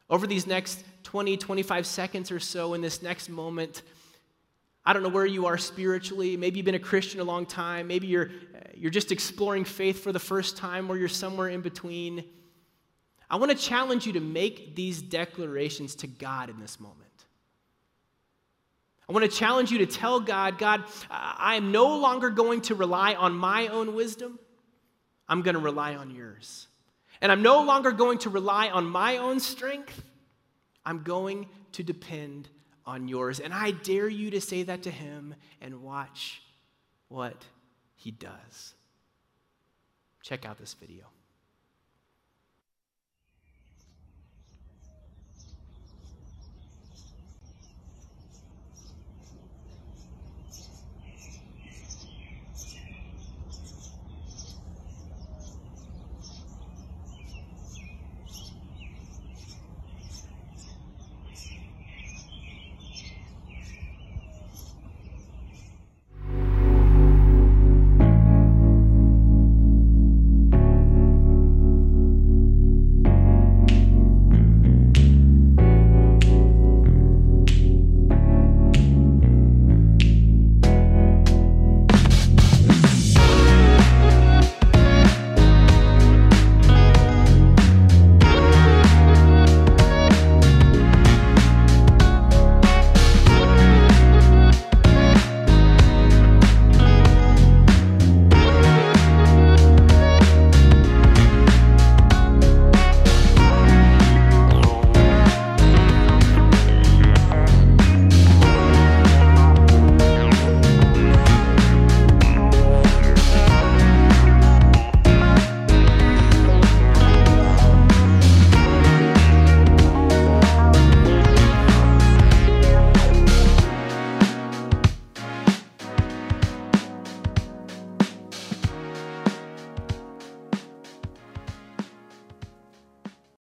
Over 0.07 0.27
these 0.27 0.45
next 0.45 0.83
20, 1.01 1.35
25 1.37 1.87
seconds 1.87 2.29
or 2.29 2.39
so, 2.39 2.75
in 2.75 2.81
this 2.81 3.01
next 3.01 3.27
moment, 3.27 3.81
I 4.85 4.93
don't 4.93 5.01
know 5.01 5.09
where 5.09 5.25
you 5.25 5.47
are 5.47 5.57
spiritually. 5.57 6.37
Maybe 6.37 6.59
you've 6.59 6.65
been 6.65 6.75
a 6.75 6.79
Christian 6.79 7.21
a 7.21 7.23
long 7.23 7.47
time. 7.47 7.87
Maybe 7.87 8.05
you're, 8.05 8.29
you're 8.75 8.91
just 8.91 9.11
exploring 9.11 9.65
faith 9.65 10.03
for 10.03 10.11
the 10.11 10.19
first 10.19 10.57
time, 10.57 10.91
or 10.91 10.95
you're 10.95 11.07
somewhere 11.07 11.47
in 11.47 11.61
between. 11.61 12.23
I 13.29 13.37
want 13.37 13.51
to 13.51 13.57
challenge 13.57 14.07
you 14.07 14.13
to 14.13 14.19
make 14.19 14.75
these 14.75 15.01
declarations 15.01 15.95
to 15.95 16.07
God 16.07 16.49
in 16.49 16.59
this 16.59 16.79
moment. 16.79 16.97
I 19.07 19.11
want 19.11 19.29
to 19.29 19.31
challenge 19.31 19.71
you 19.71 19.79
to 19.79 19.85
tell 19.85 20.19
God, 20.19 20.57
God, 20.57 20.83
I 21.09 21.55
am 21.55 21.71
no 21.71 21.97
longer 21.97 22.29
going 22.29 22.61
to 22.61 22.75
rely 22.75 23.15
on 23.15 23.35
my 23.35 23.67
own 23.67 23.95
wisdom. 23.95 24.39
I'm 25.27 25.41
going 25.41 25.55
to 25.55 25.61
rely 25.61 25.95
on 25.95 26.11
yours. 26.11 26.67
And 27.21 27.31
I'm 27.31 27.41
no 27.41 27.63
longer 27.63 27.91
going 27.91 28.19
to 28.19 28.29
rely 28.29 28.69
on 28.69 28.85
my 28.85 29.17
own 29.17 29.39
strength. 29.39 30.03
I'm 30.85 31.03
going 31.03 31.47
to 31.73 31.83
depend 31.83 32.49
on 32.85 33.07
yours. 33.07 33.39
And 33.39 33.53
I 33.53 33.71
dare 33.71 34.07
you 34.07 34.31
to 34.31 34.41
say 34.41 34.63
that 34.63 34.83
to 34.83 34.91
him 34.91 35.35
and 35.61 35.83
watch 35.83 36.41
what 37.07 37.45
he 37.95 38.11
does. 38.11 38.73
Check 40.23 40.45
out 40.45 40.57
this 40.57 40.73
video. 40.73 41.05